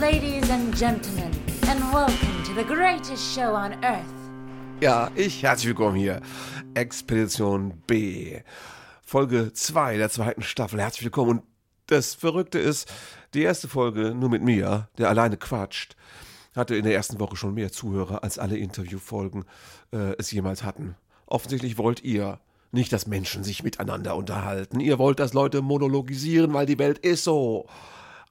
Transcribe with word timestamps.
Ladies 0.00 0.48
and 0.50 0.74
gentlemen, 0.74 1.30
and 1.68 1.80
welcome 1.92 2.42
to 2.44 2.54
the 2.54 2.64
greatest 2.64 3.34
show 3.34 3.54
on 3.54 3.72
earth. 3.84 4.04
Ja, 4.80 5.10
ich 5.16 5.42
herzlich 5.42 5.66
willkommen 5.66 5.96
hier. 5.96 6.20
Expedition 6.74 7.82
B. 7.86 8.40
Folge 9.02 9.52
2 9.52 9.96
der 9.98 10.08
zweiten 10.08 10.42
Staffel. 10.42 10.80
Herzlich 10.80 11.04
willkommen. 11.04 11.30
Und 11.30 11.42
das 11.88 12.14
Verrückte 12.14 12.58
ist, 12.58 12.90
die 13.34 13.42
erste 13.42 13.68
Folge 13.68 14.14
nur 14.14 14.30
mit 14.30 14.42
mir, 14.42 14.88
der 14.96 15.08
alleine 15.08 15.36
quatscht, 15.36 15.96
hatte 16.54 16.76
in 16.76 16.84
der 16.84 16.94
ersten 16.94 17.18
Woche 17.18 17.36
schon 17.36 17.54
mehr 17.54 17.72
Zuhörer, 17.72 18.22
als 18.22 18.38
alle 18.38 18.56
Interviewfolgen 18.56 19.44
äh, 19.92 20.14
es 20.18 20.30
jemals 20.30 20.62
hatten. 20.62 20.96
Offensichtlich 21.26 21.76
wollt 21.78 22.02
ihr 22.04 22.40
nicht, 22.70 22.92
dass 22.92 23.06
Menschen 23.06 23.44
sich 23.44 23.62
miteinander 23.62 24.16
unterhalten. 24.16 24.80
Ihr 24.80 24.98
wollt, 24.98 25.18
dass 25.20 25.32
Leute 25.32 25.62
monologisieren, 25.62 26.52
weil 26.52 26.66
die 26.66 26.78
Welt 26.78 26.98
ist 26.98 27.24
so. 27.24 27.66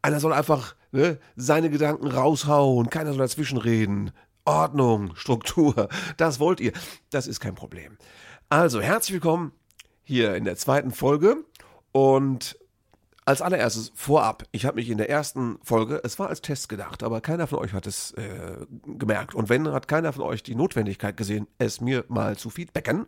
Einer 0.01 0.19
soll 0.19 0.33
einfach 0.33 0.75
ne, 0.91 1.19
seine 1.35 1.69
Gedanken 1.69 2.07
raushauen, 2.07 2.89
keiner 2.89 3.11
soll 3.11 3.19
dazwischen 3.19 3.57
reden. 3.57 4.11
Ordnung, 4.45 5.15
Struktur, 5.15 5.89
das 6.17 6.39
wollt 6.39 6.59
ihr. 6.59 6.71
Das 7.09 7.27
ist 7.27 7.39
kein 7.39 7.55
Problem. 7.55 7.97
Also, 8.49 8.79
herzlich 8.79 9.13
willkommen 9.13 9.51
hier 10.03 10.35
in 10.35 10.45
der 10.45 10.55
zweiten 10.55 10.91
Folge. 10.91 11.43
Und 11.91 12.57
als 13.27 13.41
allererstes 13.41 13.91
vorab, 13.93 14.45
ich 14.53 14.65
habe 14.65 14.77
mich 14.77 14.89
in 14.89 14.97
der 14.97 15.09
ersten 15.09 15.59
Folge, 15.61 15.99
es 16.05 16.17
war 16.17 16.29
als 16.29 16.41
Test 16.41 16.69
gedacht, 16.69 17.03
aber 17.03 17.19
keiner 17.19 17.45
von 17.45 17.59
euch 17.59 17.73
hat 17.73 17.85
es 17.85 18.11
äh, 18.11 18.65
gemerkt. 18.85 19.35
Und 19.35 19.49
wenn, 19.49 19.67
hat 19.67 19.89
keiner 19.89 20.13
von 20.13 20.23
euch 20.23 20.43
die 20.43 20.55
Notwendigkeit 20.55 21.17
gesehen, 21.17 21.45
es 21.57 21.81
mir 21.81 22.05
mal 22.07 22.37
zu 22.37 22.49
feedbacken. 22.49 23.05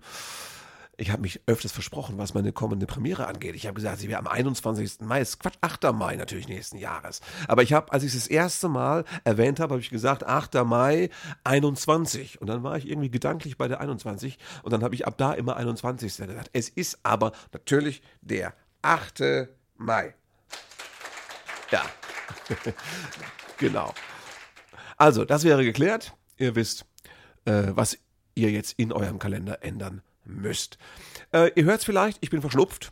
Ich 0.97 1.11
habe 1.11 1.21
mich 1.21 1.39
öfters 1.45 1.71
versprochen, 1.71 2.17
was 2.17 2.33
meine 2.33 2.51
kommende 2.51 2.85
Premiere 2.85 3.27
angeht. 3.27 3.55
Ich 3.55 3.65
habe 3.65 3.75
gesagt, 3.75 3.99
sie 3.99 4.09
wäre 4.09 4.19
am 4.19 4.27
21. 4.27 4.99
Mai. 4.99 5.21
Ist 5.21 5.39
Quatsch, 5.39 5.55
8. 5.61 5.93
Mai 5.93 6.17
natürlich 6.17 6.49
nächsten 6.49 6.77
Jahres. 6.77 7.21
Aber 7.47 7.63
ich 7.63 7.71
habe, 7.71 7.93
als 7.93 8.03
ich 8.03 8.13
es 8.13 8.23
das 8.23 8.27
erste 8.27 8.67
Mal 8.67 9.05
erwähnt 9.23 9.61
habe, 9.61 9.75
habe 9.75 9.81
ich 9.81 9.89
gesagt, 9.89 10.25
8. 10.25 10.65
Mai 10.65 11.09
21. 11.45 12.41
Und 12.41 12.47
dann 12.47 12.61
war 12.63 12.75
ich 12.75 12.89
irgendwie 12.89 13.09
gedanklich 13.09 13.57
bei 13.57 13.69
der 13.69 13.79
21. 13.79 14.37
Und 14.63 14.73
dann 14.73 14.83
habe 14.83 14.95
ich 14.95 15.07
ab 15.07 15.17
da 15.17 15.31
immer 15.31 15.55
21. 15.55 16.17
gesagt. 16.17 16.49
Es 16.51 16.67
ist 16.67 16.99
aber 17.03 17.31
natürlich 17.53 18.01
der 18.21 18.53
8. 18.81 19.47
Mai. 19.79 20.13
Ja. 21.71 21.85
genau. 23.57 23.93
Also, 24.97 25.23
das 25.23 25.45
wäre 25.45 25.63
geklärt. 25.63 26.13
Ihr 26.37 26.55
wisst, 26.55 26.85
äh, 27.45 27.67
was 27.69 27.97
ihr 28.35 28.51
jetzt 28.51 28.77
in 28.77 28.91
eurem 28.91 29.19
Kalender 29.19 29.63
ändern 29.63 30.01
müsst. 30.25 30.77
Äh, 31.33 31.51
ihr 31.55 31.63
hört 31.63 31.79
es 31.79 31.85
vielleicht, 31.85 32.17
ich 32.21 32.29
bin 32.29 32.41
verschlupft. 32.41 32.91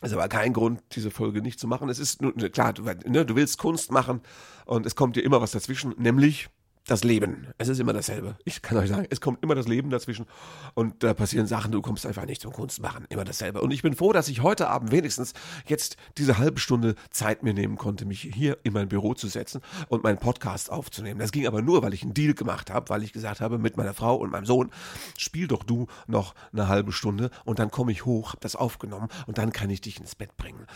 Ist 0.00 0.12
aber 0.12 0.28
kein 0.28 0.52
Grund, 0.52 0.80
diese 0.92 1.10
Folge 1.10 1.42
nicht 1.42 1.60
zu 1.60 1.66
machen. 1.66 1.88
Es 1.88 1.98
ist 1.98 2.22
nur, 2.22 2.32
klar, 2.32 2.72
du, 2.72 2.84
ne, 2.84 3.26
du 3.26 3.36
willst 3.36 3.58
Kunst 3.58 3.90
machen 3.90 4.22
und 4.64 4.86
es 4.86 4.94
kommt 4.94 5.16
dir 5.16 5.22
immer 5.22 5.40
was 5.40 5.50
dazwischen, 5.50 5.94
nämlich 5.98 6.48
das 6.88 7.04
Leben. 7.04 7.48
Es 7.58 7.68
ist 7.68 7.78
immer 7.78 7.92
dasselbe. 7.92 8.36
Ich 8.44 8.62
kann 8.62 8.78
euch 8.78 8.88
sagen, 8.88 9.06
es 9.10 9.20
kommt 9.20 9.42
immer 9.42 9.54
das 9.54 9.68
Leben 9.68 9.90
dazwischen 9.90 10.26
und 10.74 11.02
da 11.02 11.12
passieren 11.12 11.46
Sachen, 11.46 11.70
du 11.70 11.82
kommst 11.82 12.06
einfach 12.06 12.24
nicht 12.24 12.40
zum 12.40 12.52
Kunst 12.52 12.80
machen. 12.80 13.04
Immer 13.10 13.24
dasselbe. 13.24 13.60
Und 13.60 13.70
ich 13.70 13.82
bin 13.82 13.94
froh, 13.94 14.12
dass 14.12 14.28
ich 14.28 14.42
heute 14.42 14.68
Abend 14.68 14.90
wenigstens 14.90 15.34
jetzt 15.66 15.96
diese 16.16 16.38
halbe 16.38 16.58
Stunde 16.58 16.94
Zeit 17.10 17.42
mir 17.42 17.52
nehmen 17.52 17.76
konnte, 17.76 18.06
mich 18.06 18.22
hier 18.22 18.58
in 18.62 18.72
mein 18.72 18.88
Büro 18.88 19.12
zu 19.14 19.28
setzen 19.28 19.60
und 19.88 20.02
meinen 20.02 20.18
Podcast 20.18 20.70
aufzunehmen. 20.70 21.20
Das 21.20 21.30
ging 21.30 21.46
aber 21.46 21.60
nur, 21.60 21.82
weil 21.82 21.92
ich 21.92 22.02
einen 22.02 22.14
Deal 22.14 22.32
gemacht 22.32 22.70
habe, 22.70 22.88
weil 22.88 23.02
ich 23.02 23.12
gesagt 23.12 23.40
habe, 23.40 23.58
mit 23.58 23.76
meiner 23.76 23.92
Frau 23.92 24.16
und 24.16 24.30
meinem 24.30 24.46
Sohn, 24.46 24.70
spiel 25.18 25.46
doch 25.46 25.64
du 25.64 25.88
noch 26.06 26.34
eine 26.52 26.68
halbe 26.68 26.92
Stunde 26.92 27.30
und 27.44 27.58
dann 27.58 27.70
komme 27.70 27.92
ich 27.92 28.06
hoch, 28.06 28.30
habe 28.30 28.40
das 28.40 28.56
aufgenommen 28.56 29.08
und 29.26 29.36
dann 29.36 29.52
kann 29.52 29.68
ich 29.68 29.82
dich 29.82 30.00
ins 30.00 30.14
Bett 30.14 30.36
bringen. 30.38 30.66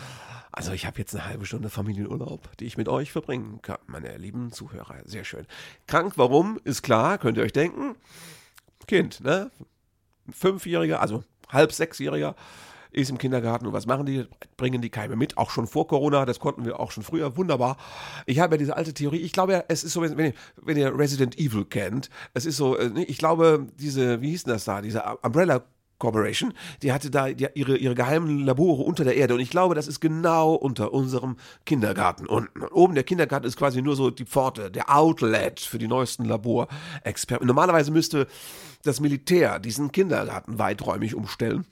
Also 0.51 0.71
ich 0.71 0.85
habe 0.85 0.99
jetzt 0.99 1.15
eine 1.15 1.25
halbe 1.25 1.47
Stunde 1.47 1.71
Familienurlaub, 1.71 2.55
die 2.57 2.65
ich 2.65 2.77
mit 2.77 2.87
euch 2.87 3.11
verbringen 3.11 3.59
kann, 3.63 3.79
meine 3.87 4.15
lieben 4.17 4.51
Zuhörer. 4.51 4.97
Sehr 5.05 5.23
schön. 5.23 5.47
Krank, 5.87 6.02
warum? 6.15 6.59
Ist 6.63 6.83
klar, 6.83 7.17
könnt 7.17 7.37
ihr 7.37 7.43
euch 7.43 7.53
denken. 7.53 7.95
Kind, 8.87 9.21
ne? 9.21 9.51
Fünfjähriger, 10.31 11.01
also 11.01 11.23
halb 11.49 11.71
sechsjähriger, 11.71 12.35
ist 12.93 13.09
im 13.09 13.17
Kindergarten 13.17 13.65
und 13.65 13.73
was 13.73 13.87
machen 13.87 14.05
die? 14.05 14.25
Bringen 14.55 14.81
die 14.81 14.89
Keime 14.89 15.15
mit, 15.15 15.37
auch 15.37 15.49
schon 15.49 15.67
vor 15.67 15.87
Corona, 15.87 16.25
das 16.25 16.39
konnten 16.39 16.63
wir 16.63 16.79
auch 16.79 16.91
schon 16.91 17.03
früher, 17.03 17.35
wunderbar. 17.35 17.77
Ich 18.25 18.39
habe 18.39 18.53
ja 18.53 18.57
diese 18.57 18.77
alte 18.77 18.93
Theorie, 18.93 19.17
ich 19.17 19.33
glaube 19.33 19.53
ja, 19.53 19.63
es 19.67 19.83
ist 19.83 19.93
so, 19.93 20.01
wenn 20.01 20.17
ihr, 20.19 20.33
wenn 20.61 20.77
ihr 20.77 20.97
Resident 20.97 21.37
Evil 21.37 21.65
kennt, 21.65 22.09
es 22.33 22.45
ist 22.45 22.57
so, 22.57 22.77
äh, 22.77 22.91
ich 23.01 23.17
glaube, 23.17 23.67
diese, 23.77 24.21
wie 24.21 24.29
hieß 24.29 24.43
denn 24.43 24.53
das 24.53 24.65
da, 24.65 24.81
diese 24.81 25.03
Umbrella 25.23 25.63
Corporation, 26.03 26.53
die 26.81 26.91
hatte 26.91 27.09
da 27.09 27.27
ihre, 27.27 27.77
ihre 27.77 27.95
geheimen 27.95 28.39
Labore 28.39 28.83
unter 28.83 29.05
der 29.05 29.15
Erde 29.15 29.35
und 29.35 29.39
ich 29.39 29.49
glaube, 29.49 29.73
das 29.73 29.87
ist 29.87 30.01
genau 30.01 30.53
unter 30.53 30.91
unserem 30.91 31.37
Kindergarten 31.65 32.25
unten. 32.25 32.61
Oben 32.65 32.93
der 32.93 33.05
Kindergarten 33.05 33.47
ist 33.47 33.55
quasi 33.55 33.81
nur 33.81 33.95
so 33.95 34.09
die 34.09 34.25
Pforte, 34.25 34.69
der 34.69 34.93
Outlet 34.93 35.61
für 35.61 35.77
die 35.77 35.87
neuesten 35.87 36.25
Laborexperimenten. 36.25 37.47
Normalerweise 37.47 37.91
müsste 37.91 38.27
das 38.83 38.99
Militär 38.99 39.59
diesen 39.59 39.93
Kindergarten 39.93 40.59
weiträumig 40.59 41.15
umstellen 41.15 41.65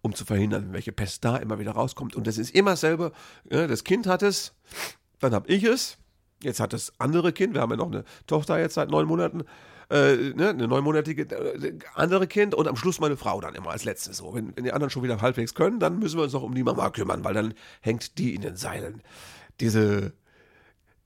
um 0.00 0.14
zu 0.14 0.24
verhindern, 0.24 0.68
welche 0.70 0.92
Pest 0.92 1.22
da 1.24 1.36
immer 1.36 1.58
wieder 1.58 1.72
rauskommt. 1.72 2.16
Und 2.16 2.26
das 2.26 2.38
ist 2.38 2.54
immer 2.54 2.70
dasselbe. 2.70 3.12
Das 3.44 3.84
Kind 3.84 4.06
hat 4.06 4.22
es, 4.22 4.54
dann 5.18 5.34
habe 5.34 5.52
ich 5.52 5.64
es, 5.64 5.98
jetzt 6.42 6.60
hat 6.60 6.72
das 6.72 6.92
andere 6.98 7.32
Kind, 7.32 7.52
wir 7.52 7.60
haben 7.60 7.72
ja 7.72 7.76
noch 7.76 7.92
eine 7.92 8.04
Tochter 8.26 8.58
jetzt 8.58 8.74
seit 8.74 8.88
neun 8.88 9.06
Monaten, 9.06 9.44
äh, 9.90 10.16
ne, 10.34 10.50
eine 10.50 10.68
neunmonatige 10.68 11.22
äh, 11.22 11.78
andere 11.94 12.26
Kind 12.26 12.54
und 12.54 12.66
am 12.68 12.76
Schluss 12.76 13.00
meine 13.00 13.16
Frau 13.16 13.40
dann 13.40 13.54
immer 13.54 13.70
als 13.70 13.84
letztes 13.84 14.16
so. 14.18 14.34
Wenn, 14.34 14.56
wenn 14.56 14.64
die 14.64 14.72
anderen 14.72 14.90
schon 14.90 15.02
wieder 15.02 15.20
halbwegs 15.20 15.54
können, 15.54 15.78
dann 15.78 15.98
müssen 15.98 16.18
wir 16.18 16.24
uns 16.24 16.32
noch 16.32 16.42
um 16.42 16.54
die 16.54 16.62
Mama 16.64 16.90
kümmern, 16.90 17.24
weil 17.24 17.34
dann 17.34 17.54
hängt 17.80 18.18
die 18.18 18.34
in 18.34 18.42
den 18.42 18.56
Seilen. 18.56 19.02
Diese 19.60 20.12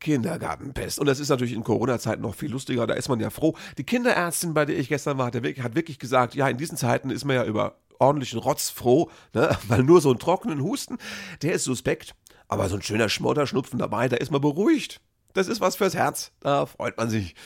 Kindergartenpest. 0.01 0.99
Und 0.99 1.07
das 1.07 1.21
ist 1.21 1.29
natürlich 1.29 1.53
in 1.53 1.63
Corona-Zeiten 1.63 2.23
noch 2.23 2.35
viel 2.35 2.51
lustiger, 2.51 2.87
da 2.87 2.95
ist 2.95 3.09
man 3.09 3.21
ja 3.21 3.31
froh. 3.31 3.55
Die 3.77 3.85
Kinderärztin, 3.85 4.55
bei 4.55 4.65
der 4.65 4.79
ich 4.79 4.89
gestern 4.89 5.19
war, 5.19 5.27
hat, 5.27 5.35
wirklich 5.75 5.99
gesagt, 5.99 6.35
ja, 6.35 6.49
in 6.49 6.57
diesen 6.57 6.79
Zeiten 6.79 7.11
ist 7.11 7.25
man 7.25 7.37
ja 7.37 7.45
über 7.45 7.77
ordentlichen 7.99 8.39
Rotz 8.39 8.71
froh, 8.71 9.11
ne? 9.35 9.57
weil 9.69 9.83
nur 9.83 10.01
so 10.01 10.09
einen 10.09 10.19
trockenen 10.19 10.63
Husten, 10.63 10.97
der 11.43 11.53
ist 11.53 11.65
suspekt. 11.65 12.15
Aber 12.49 12.69
so 12.69 12.77
ein 12.77 12.83
schöner 12.83 13.09
Schmotterschnupfen 13.09 13.79
dabei, 13.79 14.09
da 14.09 14.17
ist 14.17 14.33
man 14.33 14.41
beruhigt. 14.41 15.01
Das 15.35 15.47
ist 15.47 15.61
was 15.61 15.77
fürs 15.77 15.95
Herz. 15.95 16.33
Da 16.41 16.67
freut 16.67 16.97
man 16.97 17.09
sich. 17.09 17.37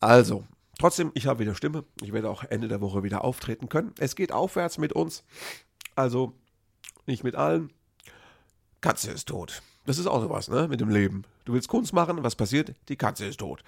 Also, 0.00 0.44
trotzdem, 0.78 1.12
ich 1.14 1.26
habe 1.26 1.40
wieder 1.40 1.54
Stimme. 1.54 1.84
Ich 2.00 2.12
werde 2.12 2.30
auch 2.30 2.44
Ende 2.44 2.68
der 2.68 2.80
Woche 2.80 3.02
wieder 3.02 3.22
auftreten 3.22 3.68
können. 3.68 3.94
Es 3.98 4.16
geht 4.16 4.32
aufwärts 4.32 4.78
mit 4.78 4.92
uns. 4.92 5.24
Also, 5.94 6.32
nicht 7.06 7.22
mit 7.22 7.36
allen. 7.36 7.70
Katze 8.80 9.10
ist 9.10 9.28
tot. 9.28 9.62
Das 9.84 9.98
ist 9.98 10.06
auch 10.06 10.22
sowas, 10.22 10.48
ne? 10.48 10.68
Mit 10.68 10.80
dem 10.80 10.88
Leben. 10.88 11.24
Du 11.44 11.52
willst 11.52 11.68
Kunst 11.68 11.92
machen, 11.92 12.22
was 12.22 12.34
passiert? 12.34 12.74
Die 12.88 12.96
Katze 12.96 13.26
ist 13.26 13.40
tot. 13.40 13.62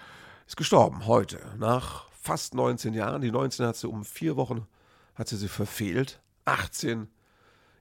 Ist 0.46 0.56
gestorben 0.56 1.06
heute, 1.06 1.38
nach 1.58 2.06
fast 2.12 2.54
19 2.54 2.94
Jahren. 2.94 3.20
Die 3.20 3.30
19 3.30 3.66
hat 3.66 3.76
sie 3.76 3.88
um 3.88 4.04
vier 4.04 4.36
Wochen, 4.36 4.66
hat 5.14 5.28
sie 5.28 5.36
sie 5.36 5.48
verfehlt. 5.48 6.20
18 6.46 7.08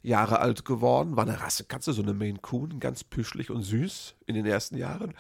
Jahre 0.04 0.40
alt 0.40 0.66
geworden, 0.66 1.16
war 1.16 1.26
eine 1.26 1.40
Rassekatze, 1.40 1.94
so 1.94 2.02
eine 2.02 2.14
Maine 2.14 2.40
Coon, 2.40 2.80
ganz 2.80 3.04
püschlich 3.04 3.50
und 3.50 3.62
süß 3.62 4.16
in 4.26 4.36
den 4.36 4.46
ersten 4.46 4.78
Jahren. 4.78 5.14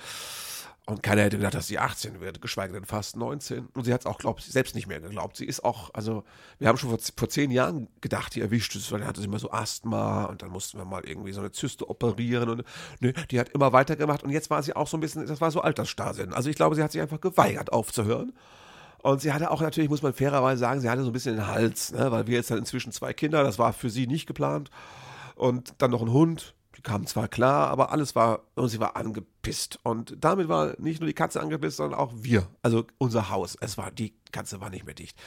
Und 0.88 1.04
keiner 1.04 1.22
hätte 1.22 1.38
gedacht, 1.38 1.54
dass 1.54 1.68
sie 1.68 1.78
18 1.78 2.22
wird, 2.22 2.42
geschweige 2.42 2.74
denn 2.74 2.86
fast 2.86 3.16
19. 3.16 3.68
Und 3.68 3.86
sie 3.86 3.94
hat 3.94 4.02
es 4.02 4.06
auch, 4.08 4.18
glaubt 4.18 4.42
selbst 4.42 4.74
nicht 4.74 4.88
mehr 4.88 5.00
geglaubt. 5.00 5.38
Sie 5.38 5.46
ist 5.46 5.64
auch, 5.64 5.94
also, 5.94 6.24
wir 6.58 6.68
haben 6.68 6.78
schon 6.78 6.90
vor, 6.90 7.00
vor 7.16 7.30
zehn 7.30 7.52
Jahren 7.52 7.88
gedacht, 8.02 8.34
die 8.34 8.42
erwischt 8.42 8.76
ist, 8.76 8.92
weil 8.92 9.00
dann 9.00 9.08
hatte 9.08 9.22
sie 9.22 9.28
immer 9.28 9.38
so 9.38 9.52
Asthma 9.52 10.26
und 10.26 10.42
dann 10.42 10.50
mussten 10.50 10.80
wir 10.80 10.86
mal 10.86 11.06
irgendwie 11.06 11.34
so 11.34 11.40
eine 11.40 11.52
Zyste 11.52 11.88
operieren 11.88 12.50
und 12.50 12.64
nö, 13.00 13.14
die 13.30 13.40
hat 13.40 13.50
immer 13.50 13.74
weitergemacht 13.74 14.24
und 14.24 14.32
jetzt 14.32 14.50
war 14.50 14.64
sie 14.64 14.76
auch 14.76 14.88
so 14.88 14.98
ein 14.98 15.02
bisschen, 15.02 15.28
das 15.28 15.40
war 15.40 15.52
so 15.52 15.62
Altersstarrsinn. 15.62 16.34
Also 16.34 16.50
ich 16.50 16.56
glaube, 16.56 16.76
sie 16.76 16.82
hat 16.84 16.92
sich 16.92 17.02
einfach 17.02 17.22
geweigert 17.22 17.72
aufzuhören. 17.72 18.34
Und 19.04 19.22
sie 19.22 19.34
hatte 19.34 19.50
auch 19.50 19.62
natürlich, 19.62 19.90
muss 19.90 20.04
man 20.04 20.14
fairerweise 20.14 20.60
sagen, 20.60 20.80
sie 20.80 20.90
hatte 20.90 21.04
so 21.04 21.10
ein 21.10 21.14
bisschen 21.14 21.36
den 21.36 21.48
Hals, 21.48 21.92
ne, 21.92 22.12
weil 22.12 22.28
wir 22.28 22.36
jetzt 22.36 22.52
dann 22.52 22.60
inzwischen 22.60 22.92
zwei 22.92 23.14
Kinder, 23.14 23.44
das 23.44 23.58
war 23.58 23.74
für 23.74 23.90
sie 23.90 24.08
nicht 24.08 24.28
geplant. 24.28 24.70
Und 25.36 25.74
dann 25.80 25.90
noch 25.92 26.02
ein 26.02 26.12
Hund, 26.12 26.54
die 26.78 26.82
kamen 26.82 27.06
zwar 27.06 27.28
klar, 27.28 27.70
aber 27.70 27.92
alles 27.92 28.16
war, 28.16 28.42
und 28.56 28.70
sie 28.70 28.80
war 28.80 28.96
angepisst. 28.96 29.80
Und 29.84 30.16
damit 30.20 30.48
war 30.48 30.74
nicht 30.80 31.00
nur 31.00 31.08
die 31.08 31.14
Katze 31.14 31.42
angepisst, 31.42 31.78
sondern 31.78 32.00
auch 32.00 32.14
wir. 32.16 32.48
Also 32.62 32.86
unser 32.98 33.30
Haus. 33.30 33.58
Es 33.60 33.78
war, 33.78 33.92
die 33.92 34.14
Katze 34.32 34.62
war 34.62 34.70
nicht 34.70 34.86
mehr 34.86 34.96
dicht. 34.96 35.18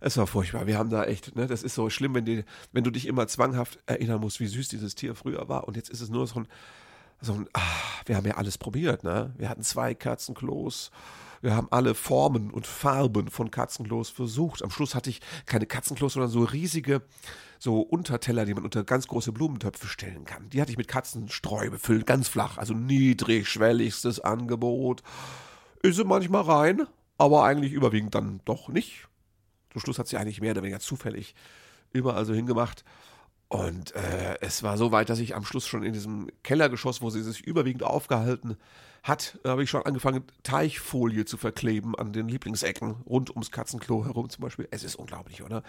Es 0.00 0.16
war 0.16 0.26
furchtbar. 0.26 0.66
Wir 0.66 0.78
haben 0.78 0.90
da 0.90 1.04
echt, 1.04 1.34
ne, 1.36 1.46
das 1.46 1.62
ist 1.62 1.74
so 1.74 1.88
schlimm, 1.88 2.14
wenn, 2.14 2.24
die, 2.24 2.44
wenn 2.72 2.84
du 2.84 2.90
dich 2.90 3.06
immer 3.06 3.26
zwanghaft 3.26 3.78
erinnern 3.86 4.20
musst, 4.20 4.40
wie 4.40 4.46
süß 4.46 4.68
dieses 4.68 4.94
Tier 4.94 5.14
früher 5.14 5.48
war. 5.48 5.66
Und 5.66 5.76
jetzt 5.76 5.88
ist 5.88 6.02
es 6.02 6.10
nur 6.10 6.26
so 6.26 6.40
ein, 6.40 6.48
so, 7.20 7.42
ach, 7.54 8.02
wir 8.04 8.16
haben 8.16 8.26
ja 8.26 8.34
alles 8.34 8.58
probiert, 8.58 9.02
ne? 9.02 9.32
Wir 9.38 9.48
hatten 9.48 9.62
zwei 9.62 9.94
Katzenklos. 9.94 10.90
Wir 11.42 11.54
haben 11.54 11.68
alle 11.70 11.94
Formen 11.94 12.50
und 12.50 12.66
Farben 12.66 13.28
von 13.28 13.50
Katzenklos 13.50 14.10
versucht. 14.10 14.62
Am 14.62 14.70
Schluss 14.70 14.94
hatte 14.94 15.10
ich 15.10 15.20
keine 15.46 15.66
Katzenklos, 15.66 16.14
sondern 16.14 16.30
so 16.30 16.44
riesige, 16.44 17.02
so 17.58 17.80
Unterteller, 17.80 18.44
die 18.44 18.54
man 18.54 18.64
unter 18.64 18.84
ganz 18.84 19.06
große 19.06 19.32
Blumentöpfe 19.32 19.86
stellen 19.86 20.24
kann. 20.24 20.50
Die 20.50 20.60
hatte 20.60 20.70
ich 20.70 20.78
mit 20.78 20.88
Katzenstreu 20.88 21.70
befüllt, 21.70 22.06
ganz 22.06 22.28
flach, 22.28 22.58
also 22.58 22.74
niedrigschwelligstes 22.74 24.20
Angebot. 24.20 25.02
Ist 25.82 26.02
manchmal 26.04 26.42
rein, 26.42 26.86
aber 27.18 27.44
eigentlich 27.44 27.72
überwiegend 27.72 28.14
dann 28.14 28.40
doch 28.44 28.68
nicht. 28.68 29.08
Zum 29.72 29.80
Schluss 29.80 29.98
hat 29.98 30.08
sie 30.08 30.16
eigentlich 30.16 30.40
mehr 30.40 30.52
oder 30.52 30.62
weniger 30.62 30.80
zufällig 30.80 31.34
überall 31.92 32.24
so 32.24 32.34
hingemacht. 32.34 32.84
Und 33.48 33.94
äh, 33.94 34.38
es 34.40 34.62
war 34.62 34.76
so 34.76 34.90
weit, 34.90 35.08
dass 35.08 35.20
ich 35.20 35.36
am 35.36 35.44
Schluss 35.44 35.66
schon 35.66 35.84
in 35.84 35.92
diesem 35.92 36.28
Kellergeschoss, 36.42 37.00
wo 37.00 37.10
sie 37.10 37.22
sich 37.22 37.46
überwiegend 37.46 37.84
aufgehalten 37.84 38.56
hat, 39.04 39.38
habe 39.44 39.62
ich 39.62 39.70
schon 39.70 39.82
angefangen, 39.86 40.24
Teichfolie 40.42 41.24
zu 41.26 41.36
verkleben 41.36 41.94
an 41.94 42.12
den 42.12 42.28
Lieblingsecken 42.28 43.02
rund 43.06 43.30
ums 43.30 43.52
Katzenklo 43.52 44.04
herum 44.04 44.30
zum 44.30 44.42
Beispiel. 44.42 44.66
Es 44.72 44.82
ist 44.82 44.96
unglaublich, 44.96 45.42
oder? 45.42 45.62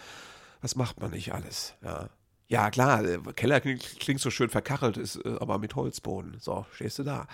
Was 0.62 0.76
macht 0.76 1.00
man 1.00 1.12
nicht 1.12 1.34
alles? 1.34 1.76
Ja, 1.84 2.10
ja 2.48 2.72
klar, 2.72 3.06
äh, 3.06 3.20
Keller 3.36 3.62
klingt 3.62 4.22
so 4.22 4.32
schön 4.32 4.50
verkachelt, 4.50 4.98
ist 4.98 5.24
äh, 5.24 5.38
aber 5.40 5.60
mit 5.60 5.76
Holzboden. 5.76 6.38
So, 6.40 6.66
stehst 6.72 6.98
du 6.98 7.04
da. 7.04 7.28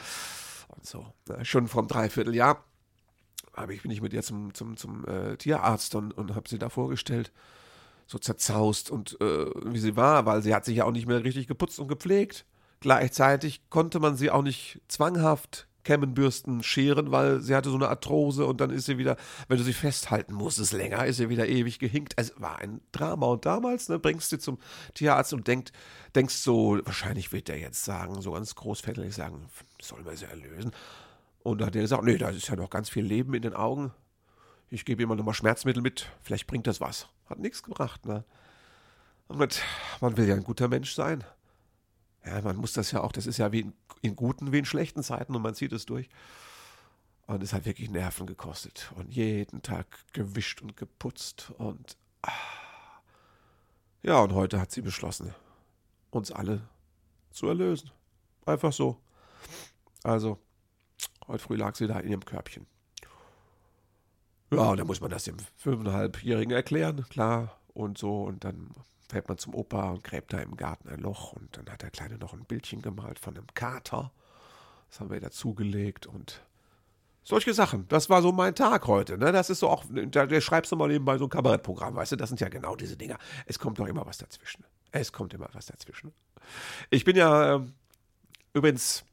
Und 0.67 0.85
so. 0.85 1.05
Ja, 1.29 1.45
schon 1.45 1.69
vor 1.69 1.83
einem 1.83 1.87
Dreivierteljahr 1.87 2.65
ich, 3.69 3.81
bin 3.81 3.91
ich 3.91 4.01
mit 4.01 4.13
ihr 4.13 4.23
zum, 4.23 4.53
zum, 4.53 4.77
zum 4.77 5.05
äh, 5.07 5.37
Tierarzt 5.37 5.95
und, 5.95 6.11
und 6.17 6.35
habe 6.35 6.49
sie 6.49 6.57
da 6.57 6.69
vorgestellt 6.69 7.31
so 8.07 8.17
zerzaust 8.17 8.91
und 8.91 9.19
äh, 9.21 9.45
wie 9.65 9.79
sie 9.79 9.95
war, 9.95 10.25
weil 10.25 10.41
sie 10.41 10.53
hat 10.53 10.65
sich 10.65 10.77
ja 10.77 10.85
auch 10.85 10.91
nicht 10.91 11.07
mehr 11.07 11.23
richtig 11.23 11.47
geputzt 11.47 11.79
und 11.79 11.87
gepflegt. 11.87 12.45
Gleichzeitig 12.79 13.69
konnte 13.69 13.99
man 13.99 14.15
sie 14.15 14.29
auch 14.29 14.41
nicht 14.41 14.81
zwanghaft 14.87 15.67
kämmen, 15.83 16.13
bürsten, 16.13 16.63
scheren, 16.63 17.11
weil 17.11 17.41
sie 17.41 17.55
hatte 17.55 17.69
so 17.69 17.75
eine 17.75 17.89
Arthrose 17.89 18.45
und 18.45 18.61
dann 18.61 18.69
ist 18.69 18.85
sie 18.85 18.97
wieder, 18.97 19.17
wenn 19.47 19.57
du 19.57 19.63
sie 19.63 19.73
festhalten 19.73 20.33
musstest 20.33 20.71
länger, 20.71 21.05
ist 21.05 21.17
sie 21.17 21.29
wieder 21.29 21.47
ewig 21.47 21.77
gehinkt. 21.77 22.13
Es 22.15 22.33
war 22.39 22.59
ein 22.59 22.79
Drama 22.93 23.27
und 23.27 23.45
damals 23.45 23.89
ne, 23.89 23.99
bringst 23.99 24.31
du 24.31 24.39
zum 24.39 24.59
Tierarzt 24.93 25.33
und 25.33 25.47
denkt, 25.47 25.73
denkst 26.15 26.35
so, 26.35 26.79
wahrscheinlich 26.83 27.33
wird 27.33 27.49
der 27.49 27.59
jetzt 27.59 27.83
sagen, 27.83 28.21
so 28.21 28.31
ganz 28.31 28.55
großväterlich 28.55 29.13
sagen, 29.13 29.49
soll 29.81 30.03
man 30.03 30.15
sie 30.15 30.25
erlösen? 30.25 30.71
Und 31.43 31.59
dann 31.59 31.67
hat 31.67 31.75
er 31.75 31.81
gesagt, 31.81 32.03
nee, 32.03 32.17
da 32.17 32.29
ist 32.29 32.47
ja 32.47 32.55
noch 32.55 32.69
ganz 32.69 32.89
viel 32.89 33.03
Leben 33.03 33.33
in 33.33 33.41
den 33.41 33.53
Augen 33.53 33.91
ich 34.73 34.85
gebe 34.85 35.03
ihm 35.03 35.09
nochmal 35.09 35.35
Schmerzmittel 35.35 35.83
mit, 35.83 36.09
vielleicht 36.23 36.47
bringt 36.47 36.65
das 36.65 36.81
was. 36.81 37.07
Hat 37.25 37.39
nichts 37.39 37.63
gebracht, 37.63 38.05
ne? 38.05 38.23
Und 39.27 39.61
man 40.01 40.17
will 40.17 40.27
ja 40.27 40.35
ein 40.35 40.43
guter 40.43 40.67
Mensch 40.67 40.93
sein. 40.93 41.23
Ja, 42.25 42.41
man 42.41 42.55
muss 42.57 42.73
das 42.73 42.91
ja 42.91 43.01
auch, 43.01 43.11
das 43.11 43.25
ist 43.25 43.37
ja 43.37 43.51
wie 43.51 43.61
in, 43.61 43.73
in 44.01 44.15
guten 44.15 44.51
wie 44.51 44.59
in 44.59 44.65
schlechten 44.65 45.03
Zeiten 45.03 45.35
und 45.35 45.41
man 45.41 45.55
zieht 45.55 45.71
es 45.71 45.85
durch. 45.85 46.09
Und 47.25 47.41
es 47.41 47.53
hat 47.53 47.65
wirklich 47.65 47.89
Nerven 47.89 48.27
gekostet. 48.27 48.91
Und 48.95 49.13
jeden 49.13 49.61
Tag 49.61 49.87
gewischt 50.13 50.61
und 50.61 50.75
geputzt. 50.75 51.51
Und 51.57 51.97
ah. 52.21 52.31
ja, 54.01 54.19
und 54.19 54.33
heute 54.33 54.59
hat 54.59 54.71
sie 54.71 54.81
beschlossen, 54.81 55.33
uns 56.11 56.31
alle 56.31 56.61
zu 57.31 57.47
erlösen. 57.47 57.91
Einfach 58.45 58.73
so. 58.73 58.99
Also, 60.03 60.37
heute 61.27 61.43
früh 61.43 61.55
lag 61.55 61.75
sie 61.75 61.87
da 61.87 61.99
in 61.99 62.09
ihrem 62.09 62.25
Körbchen. 62.25 62.67
Ja, 64.57 64.71
und 64.71 64.77
dann 64.77 64.87
muss 64.87 65.01
man 65.01 65.09
das 65.09 65.23
dem 65.23 65.37
fünfeinhalbjährigen 65.57 66.53
erklären, 66.53 67.05
klar, 67.09 67.57
und 67.73 67.97
so. 67.97 68.23
Und 68.23 68.43
dann 68.43 68.71
fährt 69.09 69.27
man 69.27 69.37
zum 69.37 69.53
Opa 69.53 69.91
und 69.91 70.03
gräbt 70.03 70.33
da 70.33 70.39
im 70.39 70.55
Garten 70.57 70.89
ein 70.89 70.99
Loch. 70.99 71.33
Und 71.33 71.57
dann 71.57 71.69
hat 71.69 71.81
der 71.81 71.91
Kleine 71.91 72.17
noch 72.17 72.33
ein 72.33 72.45
Bildchen 72.45 72.81
gemalt 72.81 73.19
von 73.19 73.35
einem 73.35 73.47
Kater. 73.53 74.11
Das 74.89 74.99
haben 74.99 75.09
wir 75.09 75.19
dazugelegt 75.19 76.05
und 76.05 76.41
solche 77.23 77.53
Sachen. 77.53 77.87
Das 77.87 78.09
war 78.09 78.21
so 78.21 78.31
mein 78.31 78.53
Tag 78.53 78.87
heute. 78.87 79.17
Ne? 79.17 79.31
Das 79.31 79.49
ist 79.49 79.59
so 79.59 79.69
auch, 79.69 79.85
da, 79.89 80.25
da 80.25 80.41
schreibst 80.41 80.71
du 80.71 80.75
mal 80.75 80.87
nebenbei 80.87 81.17
so 81.17 81.25
ein 81.25 81.29
Kabarettprogramm, 81.29 81.95
weißt 81.95 82.11
du? 82.11 82.15
Das 82.15 82.29
sind 82.29 82.41
ja 82.41 82.49
genau 82.49 82.75
diese 82.75 82.97
Dinger. 82.97 83.17
Es 83.45 83.59
kommt 83.59 83.79
doch 83.79 83.87
immer 83.87 84.05
was 84.05 84.17
dazwischen. 84.17 84.63
Es 84.91 85.11
kommt 85.11 85.33
immer 85.33 85.49
was 85.53 85.65
dazwischen. 85.65 86.11
Ich 86.89 87.05
bin 87.05 87.15
ja 87.15 87.55
äh, 87.55 87.61
übrigens 88.53 89.03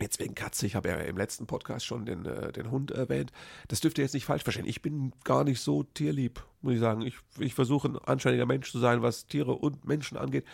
Jetzt 0.00 0.18
wegen 0.18 0.34
Katze, 0.34 0.66
ich 0.66 0.74
habe 0.74 0.88
ja 0.88 0.96
im 0.96 1.16
letzten 1.16 1.46
Podcast 1.46 1.86
schon 1.86 2.04
den, 2.04 2.26
äh, 2.26 2.50
den 2.50 2.70
Hund 2.70 2.90
erwähnt. 2.90 3.30
Das 3.68 3.80
dürft 3.80 3.96
ihr 3.98 4.04
jetzt 4.04 4.14
nicht 4.14 4.24
falsch 4.24 4.42
verstehen. 4.42 4.66
Ich 4.66 4.82
bin 4.82 5.12
gar 5.22 5.44
nicht 5.44 5.60
so 5.60 5.84
tierlieb, 5.84 6.44
muss 6.62 6.74
ich 6.74 6.80
sagen. 6.80 7.02
Ich, 7.02 7.14
ich 7.38 7.54
versuche 7.54 7.88
ein 7.88 7.98
anständiger 7.98 8.46
Mensch 8.46 8.72
zu 8.72 8.80
sein, 8.80 9.02
was 9.02 9.26
Tiere 9.26 9.52
und 9.52 9.84
Menschen 9.84 10.18
angeht. 10.18 10.44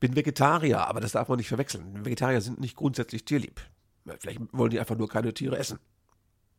Bin 0.00 0.16
Vegetarier, 0.16 0.86
aber 0.86 1.00
das 1.00 1.12
darf 1.12 1.28
man 1.28 1.38
nicht 1.38 1.48
verwechseln. 1.48 2.04
Vegetarier 2.04 2.42
sind 2.42 2.60
nicht 2.60 2.76
grundsätzlich 2.76 3.24
tierlieb. 3.24 3.62
Vielleicht 4.18 4.40
wollen 4.52 4.70
die 4.70 4.80
einfach 4.80 4.96
nur 4.96 5.08
keine 5.08 5.32
Tiere 5.32 5.56
essen. 5.56 5.78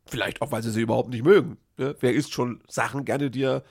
Vielleicht 0.08 0.42
auch, 0.42 0.52
weil 0.52 0.64
sie 0.64 0.72
sie 0.72 0.82
überhaupt 0.82 1.10
nicht 1.10 1.24
mögen. 1.24 1.58
Ne? 1.78 1.96
Wer 2.00 2.14
isst 2.14 2.34
schon 2.34 2.64
Sachen 2.68 3.06
gerne, 3.06 3.30
die 3.30 3.44
er 3.44 3.64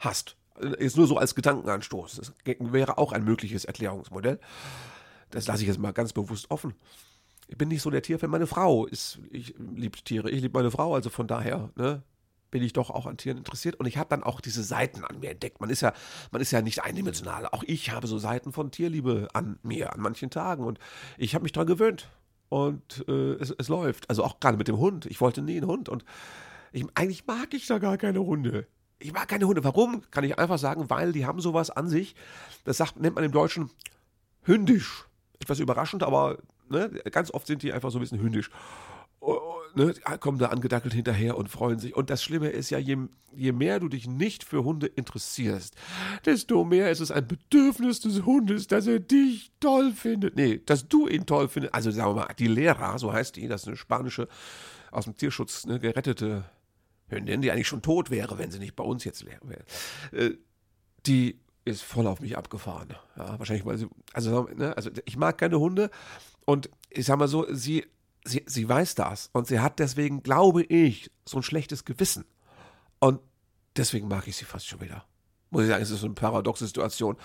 hasst? 0.00 0.36
Ist 0.78 0.96
nur 0.96 1.06
so 1.06 1.18
als 1.18 1.36
Gedankenanstoß. 1.36 2.16
Das 2.16 2.32
wäre 2.44 2.98
auch 2.98 3.12
ein 3.12 3.22
mögliches 3.22 3.64
Erklärungsmodell. 3.64 4.40
Das 5.30 5.46
lasse 5.46 5.62
ich 5.62 5.68
jetzt 5.68 5.78
mal 5.78 5.92
ganz 5.92 6.12
bewusst 6.12 6.50
offen 6.50 6.74
ich 7.48 7.56
bin 7.56 7.68
nicht 7.68 7.82
so 7.82 7.90
der 7.90 8.02
Tierfan. 8.02 8.30
Meine 8.30 8.46
Frau 8.46 8.86
ist, 8.86 9.18
ich 9.30 9.54
liebt 9.58 10.04
Tiere, 10.04 10.30
ich 10.30 10.42
liebe 10.42 10.56
meine 10.58 10.70
Frau, 10.70 10.94
also 10.94 11.08
von 11.08 11.26
daher, 11.26 11.70
ne, 11.76 12.02
bin 12.50 12.62
ich 12.62 12.72
doch 12.72 12.90
auch 12.90 13.06
an 13.06 13.16
Tieren 13.16 13.38
interessiert. 13.38 13.76
Und 13.76 13.86
ich 13.86 13.96
habe 13.96 14.10
dann 14.10 14.22
auch 14.22 14.40
diese 14.40 14.62
Seiten 14.62 15.04
an 15.04 15.20
mir 15.20 15.30
entdeckt. 15.30 15.60
Man 15.60 15.70
ist 15.70 15.80
ja, 15.80 15.92
man 16.30 16.40
ist 16.40 16.50
ja 16.50 16.62
nicht 16.62 16.82
eindimensional. 16.82 17.46
Auch 17.46 17.62
ich 17.66 17.90
habe 17.90 18.06
so 18.06 18.18
Seiten 18.18 18.52
von 18.52 18.70
Tierliebe 18.70 19.28
an 19.32 19.58
mir, 19.62 19.92
an 19.92 20.00
manchen 20.00 20.30
Tagen. 20.30 20.64
Und 20.64 20.78
ich 21.16 21.34
habe 21.34 21.42
mich 21.42 21.52
daran 21.52 21.66
gewöhnt. 21.66 22.08
Und 22.48 23.04
äh, 23.08 23.32
es, 23.34 23.50
es 23.50 23.68
läuft. 23.68 24.08
Also 24.08 24.24
auch 24.24 24.40
gerade 24.40 24.56
mit 24.56 24.68
dem 24.68 24.78
Hund. 24.78 25.06
Ich 25.06 25.20
wollte 25.20 25.42
nie 25.42 25.56
einen 25.56 25.66
Hund. 25.66 25.88
Und 25.88 26.04
ich, 26.72 26.86
eigentlich 26.94 27.26
mag 27.26 27.52
ich 27.52 27.66
da 27.66 27.78
gar 27.78 27.98
keine 27.98 28.20
Hunde. 28.20 28.66
Ich 28.98 29.12
mag 29.12 29.28
keine 29.28 29.46
Hunde. 29.46 29.62
Warum? 29.64 30.02
Kann 30.10 30.24
ich 30.24 30.38
einfach 30.38 30.58
sagen, 30.58 30.88
weil 30.88 31.12
die 31.12 31.26
haben 31.26 31.40
sowas 31.40 31.70
an 31.70 31.88
sich. 31.88 32.14
Das 32.64 32.78
sagt, 32.78 32.98
nennt 32.98 33.14
man 33.14 33.24
im 33.24 33.32
Deutschen 33.32 33.70
hündisch. 34.42 35.04
Etwas 35.40 35.60
überraschend, 35.60 36.02
aber 36.02 36.38
ne, 36.70 36.88
ganz 37.10 37.30
oft 37.30 37.46
sind 37.46 37.62
die 37.62 37.72
einfach 37.72 37.90
so 37.90 37.98
ein 37.98 38.00
bisschen 38.00 38.20
hündisch. 38.20 38.50
Oh, 39.20 39.32
oh, 39.32 39.54
ne, 39.74 39.94
kommen 40.20 40.38
da 40.38 40.46
angedackelt 40.46 40.94
hinterher 40.94 41.36
und 41.36 41.48
freuen 41.48 41.78
sich. 41.78 41.96
Und 41.96 42.08
das 42.10 42.22
Schlimme 42.22 42.48
ist 42.50 42.70
ja, 42.70 42.78
je, 42.78 42.96
je 43.34 43.52
mehr 43.52 43.80
du 43.80 43.88
dich 43.88 44.06
nicht 44.06 44.44
für 44.44 44.64
Hunde 44.64 44.86
interessierst, 44.86 45.74
desto 46.24 46.64
mehr 46.64 46.90
ist 46.90 47.00
es 47.00 47.10
ein 47.10 47.26
Bedürfnis 47.26 48.00
des 48.00 48.24
Hundes, 48.24 48.68
dass 48.68 48.86
er 48.86 49.00
dich 49.00 49.50
toll 49.60 49.92
findet. 49.92 50.36
Nee, 50.36 50.60
dass 50.64 50.88
du 50.88 51.08
ihn 51.08 51.26
toll 51.26 51.48
findest. 51.48 51.74
Also 51.74 51.90
sagen 51.90 52.10
wir 52.10 52.26
mal, 52.26 52.34
die 52.38 52.46
Lehrer, 52.46 52.98
so 52.98 53.12
heißt 53.12 53.36
die, 53.36 53.48
das 53.48 53.62
ist 53.62 53.68
eine 53.68 53.76
spanische, 53.76 54.28
aus 54.90 55.04
dem 55.04 55.16
Tierschutz 55.16 55.66
ne, 55.66 55.78
gerettete 55.78 56.44
Hündin, 57.08 57.42
die 57.42 57.50
eigentlich 57.50 57.68
schon 57.68 57.82
tot 57.82 58.10
wäre, 58.10 58.38
wenn 58.38 58.50
sie 58.50 58.58
nicht 58.58 58.76
bei 58.76 58.84
uns 58.84 59.04
jetzt 59.04 59.24
wäre. 59.26 59.64
Äh, 60.12 60.36
die 61.06 61.40
ist 61.64 61.82
voll 61.82 62.06
auf 62.06 62.20
mich 62.20 62.36
abgefahren. 62.36 62.94
Ja, 63.16 63.38
wahrscheinlich, 63.38 63.66
weil 63.66 63.78
sie, 63.78 63.88
also, 64.12 64.48
ne, 64.54 64.76
also 64.76 64.90
ich 65.04 65.16
mag 65.16 65.38
keine 65.38 65.58
Hunde, 65.58 65.90
und 66.48 66.70
ich 66.88 67.04
sag 67.04 67.18
mal 67.18 67.28
so, 67.28 67.46
sie, 67.50 67.84
sie, 68.24 68.42
sie 68.46 68.66
weiß 68.66 68.94
das. 68.94 69.28
Und 69.34 69.46
sie 69.46 69.60
hat 69.60 69.78
deswegen, 69.78 70.22
glaube 70.22 70.62
ich, 70.62 71.10
so 71.26 71.36
ein 71.36 71.42
schlechtes 71.42 71.84
Gewissen. 71.84 72.24
Und 73.00 73.20
deswegen 73.76 74.08
mag 74.08 74.26
ich 74.26 74.38
sie 74.38 74.46
fast 74.46 74.66
schon 74.66 74.80
wieder. 74.80 75.04
Muss 75.50 75.64
ich 75.64 75.68
sagen, 75.68 75.82
es 75.82 75.90
ist 75.90 76.00
so 76.00 76.06
eine 76.06 76.14
paradoxe 76.14 76.64
Situation. 76.64 77.18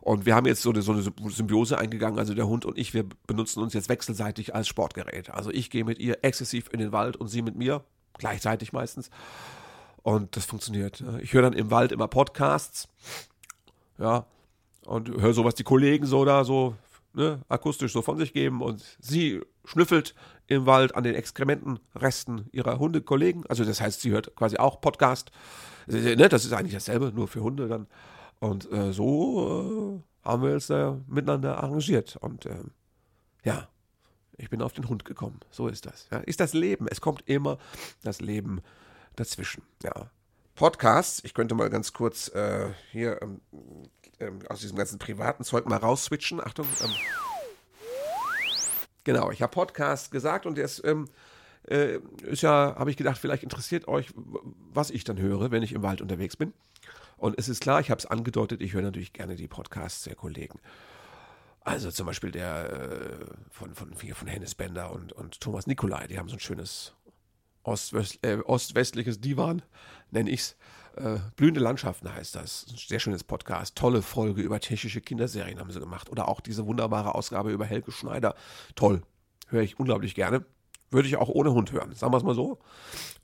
Und 0.00 0.24
wir 0.24 0.34
haben 0.34 0.46
jetzt 0.46 0.62
so 0.62 0.70
eine, 0.70 0.80
so 0.80 0.92
eine 0.92 1.02
Symbiose 1.02 1.76
eingegangen, 1.76 2.18
also 2.18 2.32
der 2.32 2.46
Hund 2.46 2.64
und 2.64 2.78
ich, 2.78 2.94
wir 2.94 3.04
benutzen 3.26 3.62
uns 3.62 3.74
jetzt 3.74 3.90
wechselseitig 3.90 4.54
als 4.54 4.68
Sportgerät. 4.68 5.28
Also 5.28 5.50
ich 5.50 5.68
gehe 5.68 5.84
mit 5.84 5.98
ihr 5.98 6.24
exzessiv 6.24 6.70
in 6.72 6.78
den 6.78 6.92
Wald 6.92 7.18
und 7.18 7.28
sie 7.28 7.42
mit 7.42 7.56
mir, 7.56 7.84
gleichzeitig 8.16 8.72
meistens. 8.72 9.10
Und 10.02 10.34
das 10.34 10.46
funktioniert. 10.46 11.04
Ich 11.20 11.34
höre 11.34 11.42
dann 11.42 11.52
im 11.52 11.70
Wald 11.70 11.92
immer 11.92 12.08
Podcasts, 12.08 12.88
ja, 13.98 14.24
und 14.86 15.10
höre 15.10 15.34
so, 15.34 15.44
was 15.44 15.56
die 15.56 15.62
Kollegen 15.62 16.06
so 16.06 16.24
da 16.24 16.42
so 16.42 16.74
ne, 17.14 17.42
akustisch 17.48 17.92
so 17.92 18.02
von 18.02 18.18
sich 18.18 18.32
geben 18.32 18.62
und 18.62 18.82
sie 19.00 19.40
schnüffelt 19.64 20.14
im 20.46 20.66
Wald 20.66 20.94
an 20.94 21.04
den 21.04 21.14
Exkrementenresten 21.14 22.48
ihrer 22.52 22.78
Hundekollegen. 22.78 23.46
Also 23.46 23.64
das 23.64 23.80
heißt, 23.80 24.00
sie 24.00 24.10
hört 24.10 24.34
quasi 24.36 24.56
auch 24.56 24.80
Podcast. 24.80 25.30
Äh, 25.88 26.16
ne, 26.16 26.28
das 26.28 26.44
ist 26.44 26.52
eigentlich 26.52 26.74
dasselbe, 26.74 27.12
nur 27.14 27.28
für 27.28 27.42
Hunde 27.42 27.68
dann. 27.68 27.86
Und 28.40 28.70
äh, 28.72 28.92
so 28.92 30.02
äh, 30.24 30.28
haben 30.28 30.42
wir 30.42 30.54
uns 30.54 30.66
da 30.66 31.00
miteinander 31.06 31.62
arrangiert. 31.62 32.16
Und 32.16 32.46
äh, 32.46 32.64
ja, 33.44 33.68
ich 34.36 34.50
bin 34.50 34.62
auf 34.62 34.72
den 34.72 34.88
Hund 34.88 35.04
gekommen. 35.04 35.40
So 35.50 35.68
ist 35.68 35.86
das. 35.86 36.08
Ja. 36.10 36.18
Ist 36.18 36.40
das 36.40 36.52
Leben. 36.52 36.86
Es 36.88 37.00
kommt 37.00 37.22
immer 37.28 37.58
das 38.02 38.20
Leben 38.20 38.60
dazwischen. 39.16 39.62
Ja. 39.82 40.10
Podcasts, 40.54 41.22
ich 41.24 41.34
könnte 41.34 41.54
mal 41.54 41.70
ganz 41.70 41.92
kurz 41.92 42.28
äh, 42.28 42.70
hier 42.90 43.22
ähm, 43.22 43.40
ähm, 44.20 44.40
aus 44.48 44.60
diesem 44.60 44.76
ganzen 44.76 44.98
privaten 44.98 45.44
Zeug 45.44 45.66
mal 45.66 45.76
rausswitchen. 45.76 46.40
Achtung. 46.40 46.66
Ähm, 46.82 46.90
genau, 49.04 49.30
ich 49.30 49.42
habe 49.42 49.52
Podcast 49.52 50.10
gesagt 50.10 50.46
und 50.46 50.58
ist, 50.58 50.84
ähm, 50.84 51.08
äh, 51.68 51.98
ist 52.22 52.42
ja, 52.42 52.74
habe 52.76 52.90
ich 52.90 52.96
gedacht, 52.96 53.18
vielleicht 53.18 53.42
interessiert 53.42 53.88
euch, 53.88 54.12
was 54.72 54.90
ich 54.90 55.04
dann 55.04 55.18
höre, 55.18 55.50
wenn 55.50 55.62
ich 55.62 55.72
im 55.72 55.82
Wald 55.82 56.00
unterwegs 56.00 56.36
bin. 56.36 56.52
Und 57.16 57.38
es 57.38 57.48
ist 57.48 57.60
klar, 57.60 57.80
ich 57.80 57.90
habe 57.90 57.98
es 57.98 58.06
angedeutet, 58.06 58.60
ich 58.60 58.72
höre 58.72 58.82
natürlich 58.82 59.12
gerne 59.12 59.36
die 59.36 59.48
Podcasts 59.48 60.02
der 60.04 60.16
Kollegen. 60.16 60.58
Also 61.60 61.92
zum 61.92 62.06
Beispiel 62.06 62.32
der 62.32 62.72
äh, 62.72 63.26
von, 63.50 63.74
von, 63.74 63.94
von 63.94 64.28
Hennes 64.28 64.56
Bender 64.56 64.90
und, 64.90 65.12
und 65.12 65.40
Thomas 65.40 65.68
Nikolai, 65.68 66.08
die 66.08 66.18
haben 66.18 66.28
so 66.28 66.34
ein 66.34 66.40
schönes 66.40 66.94
Ostwest, 67.64 68.24
äh, 68.24 68.38
ostwestliches 68.38 69.20
Divan, 69.20 69.62
nenne 70.10 70.30
ich's. 70.30 70.56
Äh, 70.96 71.18
Blühende 71.36 71.60
Landschaften 71.60 72.12
heißt 72.12 72.34
das. 72.34 72.66
Ein 72.68 72.76
sehr 72.76 73.00
schönes 73.00 73.24
Podcast. 73.24 73.76
Tolle 73.76 74.02
Folge 74.02 74.42
über 74.42 74.60
tschechische 74.60 75.00
Kinderserien 75.00 75.58
haben 75.58 75.70
sie 75.70 75.80
gemacht. 75.80 76.10
Oder 76.10 76.28
auch 76.28 76.40
diese 76.40 76.66
wunderbare 76.66 77.14
Ausgabe 77.14 77.50
über 77.50 77.64
Helge 77.64 77.92
Schneider. 77.92 78.34
Toll. 78.74 79.02
Höre 79.48 79.62
ich 79.62 79.78
unglaublich 79.78 80.14
gerne. 80.14 80.44
Würde 80.90 81.08
ich 81.08 81.16
auch 81.16 81.28
ohne 81.28 81.52
Hund 81.52 81.72
hören, 81.72 81.94
sagen 81.94 82.12
wir 82.12 82.18
es 82.18 82.24
mal 82.24 82.34
so. 82.34 82.58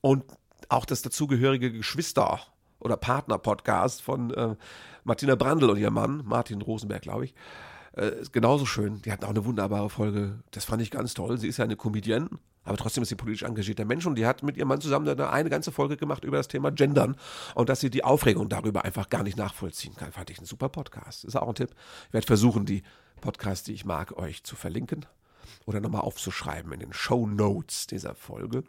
Und 0.00 0.24
auch 0.68 0.86
das 0.86 1.02
dazugehörige 1.02 1.70
Geschwister- 1.70 2.40
oder 2.80 2.96
Partner-Podcast 2.96 4.02
von 4.02 4.32
äh, 4.32 4.56
Martina 5.04 5.34
Brandl 5.34 5.68
und 5.70 5.78
ihrem 5.78 5.94
Mann, 5.94 6.22
Martin 6.24 6.62
Rosenberg, 6.62 7.02
glaube 7.02 7.26
ich. 7.26 7.34
Äh, 7.96 8.20
ist 8.20 8.32
genauso 8.32 8.64
schön. 8.64 9.02
Die 9.02 9.12
hatten 9.12 9.24
auch 9.24 9.30
eine 9.30 9.44
wunderbare 9.44 9.90
Folge. 9.90 10.42
Das 10.52 10.64
fand 10.64 10.80
ich 10.82 10.90
ganz 10.90 11.14
toll. 11.14 11.36
Sie 11.38 11.48
ist 11.48 11.58
ja 11.58 11.64
eine 11.64 11.76
Comedienne, 11.76 12.30
aber 12.68 12.76
trotzdem 12.76 13.02
ist 13.02 13.08
sie 13.08 13.16
politisch 13.16 13.44
engagierter 13.44 13.86
Mensch 13.86 14.04
und 14.06 14.16
die 14.16 14.26
hat 14.26 14.42
mit 14.42 14.58
ihrem 14.58 14.68
Mann 14.68 14.80
zusammen 14.80 15.08
eine, 15.08 15.30
eine 15.30 15.48
ganze 15.48 15.72
Folge 15.72 15.96
gemacht 15.96 16.22
über 16.22 16.36
das 16.36 16.48
Thema 16.48 16.70
Gendern 16.70 17.16
und 17.54 17.70
dass 17.70 17.80
sie 17.80 17.88
die 17.88 18.04
Aufregung 18.04 18.50
darüber 18.50 18.84
einfach 18.84 19.08
gar 19.08 19.22
nicht 19.22 19.38
nachvollziehen 19.38 19.96
kann. 19.96 20.12
Fand 20.12 20.28
ich 20.28 20.38
ein 20.38 20.44
super 20.44 20.68
Podcast. 20.68 21.24
Ist 21.24 21.36
auch 21.36 21.48
ein 21.48 21.54
Tipp. 21.54 21.70
Ich 22.08 22.12
werde 22.12 22.26
versuchen, 22.26 22.66
die 22.66 22.82
Podcasts, 23.22 23.64
die 23.64 23.72
ich 23.72 23.86
mag, 23.86 24.18
euch 24.18 24.44
zu 24.44 24.54
verlinken 24.54 25.06
oder 25.64 25.80
nochmal 25.80 26.02
aufzuschreiben 26.02 26.70
in 26.72 26.80
den 26.80 26.92
Show 26.92 27.26
Notes 27.26 27.86
dieser 27.86 28.14
Folge. 28.14 28.64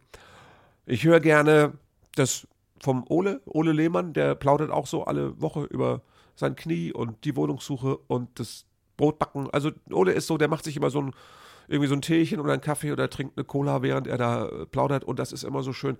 Ich 0.85 1.03
höre 1.03 1.19
gerne 1.19 1.73
das 2.15 2.47
vom 2.81 3.03
Ole, 3.09 3.41
Ole 3.45 3.73
Lehmann, 3.73 4.13
der 4.13 4.35
plaudert 4.35 4.71
auch 4.71 4.87
so 4.87 5.03
alle 5.03 5.41
Woche 5.41 5.63
über 5.65 6.01
sein 6.35 6.55
Knie 6.55 6.93
und 6.93 7.25
die 7.25 7.35
Wohnungssuche 7.35 7.97
und 8.07 8.39
das 8.39 8.65
Brotbacken. 8.95 9.49
Also 9.51 9.71
Ole 9.91 10.13
ist 10.13 10.27
so, 10.27 10.37
der 10.37 10.47
macht 10.47 10.63
sich 10.63 10.77
immer 10.77 10.89
so 10.89 11.01
ein 11.01 11.13
irgendwie 11.69 11.87
so 11.87 11.93
ein 11.93 12.01
Teechen 12.01 12.39
oder 12.39 12.53
einen 12.53 12.61
Kaffee 12.61 12.91
oder 12.91 13.09
trinkt 13.09 13.37
eine 13.37 13.45
Cola, 13.45 13.81
während 13.81 14.07
er 14.07 14.17
da 14.17 14.47
äh, 14.47 14.65
plaudert 14.65 15.03
und 15.03 15.19
das 15.19 15.31
ist 15.31 15.43
immer 15.43 15.63
so 15.63 15.71
schön. 15.71 15.97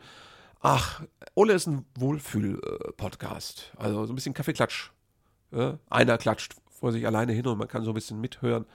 Ach, 0.62 1.02
Ole 1.36 1.54
ist 1.54 1.68
ein 1.68 1.86
Wohlfühl-Podcast. 1.96 3.72
Also 3.78 4.06
so 4.06 4.12
ein 4.12 4.16
bisschen 4.16 4.34
Kaffeeklatsch. 4.34 4.92
Ja? 5.52 5.78
Einer 5.90 6.18
klatscht 6.18 6.56
vor 6.68 6.92
sich 6.92 7.06
alleine 7.06 7.32
hin 7.34 7.48
und 7.48 7.58
man 7.58 7.68
kann 7.68 7.84
so 7.84 7.92
ein 7.92 7.94
bisschen 7.94 8.20
mithören. 8.20 8.66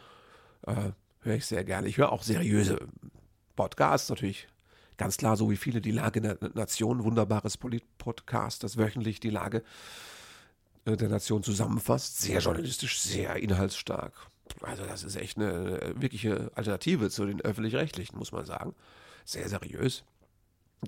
Äh, 0.67 0.93
höre 1.21 1.35
ich 1.35 1.47
sehr 1.47 1.65
gerne. 1.65 1.89
Ich 1.89 1.99
höre 1.99 2.13
auch 2.13 2.23
seriöse 2.23 2.79
Podcasts, 3.57 4.09
natürlich 4.09 4.49
ganz 4.97 5.17
klar, 5.17 5.37
so 5.37 5.51
wie 5.51 5.57
viele, 5.57 5.81
die 5.81 5.91
Lage 5.91 6.21
der 6.21 6.39
Nation, 6.55 7.05
wunderbares 7.05 7.57
Polit-Podcast, 7.57 8.63
das 8.63 8.77
wöchentlich 8.77 9.21
die 9.21 9.31
Lage 9.31 9.63
äh, 10.85 10.97
der 10.97 11.09
Nation 11.09 11.43
zusammenfasst. 11.43 12.21
Sehr 12.21 12.41
journalistisch, 12.41 13.01
sehr 13.01 13.37
inhaltsstark. 13.37 14.31
Also 14.61 14.85
das 14.85 15.03
ist 15.03 15.17
echt 15.17 15.37
eine 15.37 15.95
wirkliche 15.97 16.51
Alternative 16.55 17.11
zu 17.11 17.27
den 17.27 17.41
öffentlich-rechtlichen, 17.41 18.19
muss 18.19 18.33
man 18.33 18.45
sagen. 18.45 18.75
Sehr 19.25 19.49
seriös. 19.49 20.05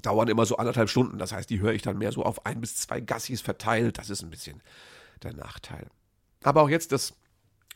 Dauern 0.03 0.29
immer 0.29 0.45
so 0.45 0.57
anderthalb 0.57 0.91
Stunden. 0.91 1.19
Das 1.19 1.33
heißt, 1.33 1.49
die 1.49 1.61
höre 1.61 1.73
ich 1.73 1.83
dann 1.83 1.99
mehr 1.99 2.13
so 2.13 2.23
auf 2.23 2.45
ein 2.45 2.61
bis 2.61 2.77
zwei 2.77 3.01
Gassis 3.01 3.41
verteilt. 3.41 3.99
Das 3.99 4.11
ist 4.11 4.23
ein 4.23 4.31
bisschen 4.31 4.63
der 5.23 5.33
Nachteil. 5.33 5.89
Aber 6.43 6.63
auch 6.63 6.69
jetzt 6.69 6.93
das, 6.93 7.15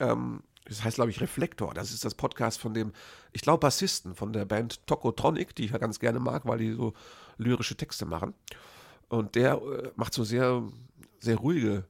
ähm, 0.01 0.43
das 0.67 0.85
heißt, 0.85 0.97
glaube 0.97 1.11
ich, 1.11 1.21
Reflektor. 1.21 1.73
Das 1.73 1.93
ist 1.93 2.05
das 2.05 2.15
Podcast 2.15 2.61
von 2.61 2.75
dem, 2.75 2.93
ich 3.33 3.41
glaube, 3.41 3.61
Bassisten 3.61 4.15
von 4.15 4.33
der 4.33 4.45
Band 4.45 4.87
Tokotronic, 4.87 5.55
die 5.55 5.65
ich 5.65 5.71
ja 5.71 5.79
ganz 5.79 5.99
gerne 5.99 6.21
mag, 6.21 6.47
weil 6.47 6.59
die 6.59 6.73
so 6.73 6.93
lyrische 7.39 7.77
Texte 7.77 8.05
machen. 8.05 8.35
Und 9.09 9.35
der 9.35 9.55
äh, 9.55 9.91
macht 9.97 10.13
so 10.13 10.25
sehr, 10.25 10.63
sehr 11.19 11.37
ruhige 11.37 11.85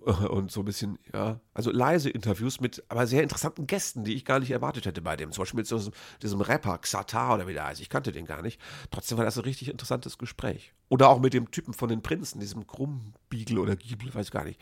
und 0.30 0.50
so 0.50 0.60
ein 0.60 0.64
bisschen, 0.64 0.98
ja, 1.12 1.40
also 1.52 1.70
leise 1.70 2.08
Interviews 2.08 2.60
mit 2.60 2.82
aber 2.88 3.06
sehr 3.06 3.22
interessanten 3.22 3.66
Gästen, 3.66 4.04
die 4.04 4.14
ich 4.14 4.24
gar 4.24 4.40
nicht 4.40 4.50
erwartet 4.50 4.86
hätte 4.86 5.02
bei 5.02 5.16
dem. 5.16 5.32
Zum 5.32 5.42
Beispiel 5.42 5.58
mit 5.58 5.66
so 5.66 5.76
diesem, 5.76 5.92
diesem 6.22 6.40
Rapper 6.40 6.78
Xatar 6.78 7.34
oder 7.34 7.46
wie 7.46 7.52
der 7.52 7.66
heißt. 7.66 7.80
Ich 7.80 7.90
kannte 7.90 8.12
den 8.12 8.24
gar 8.24 8.40
nicht. 8.40 8.60
Trotzdem 8.90 9.18
war 9.18 9.24
das 9.24 9.36
ein 9.36 9.44
richtig 9.44 9.68
interessantes 9.68 10.16
Gespräch. 10.16 10.72
Oder 10.88 11.08
auch 11.10 11.20
mit 11.20 11.34
dem 11.34 11.50
Typen 11.50 11.74
von 11.74 11.88
den 11.88 12.02
Prinzen, 12.02 12.40
diesem 12.40 12.66
Krummbiegel 12.66 13.58
oder 13.58 13.76
Giebel, 13.76 14.14
weiß 14.14 14.30
gar 14.30 14.44
nicht. 14.44 14.60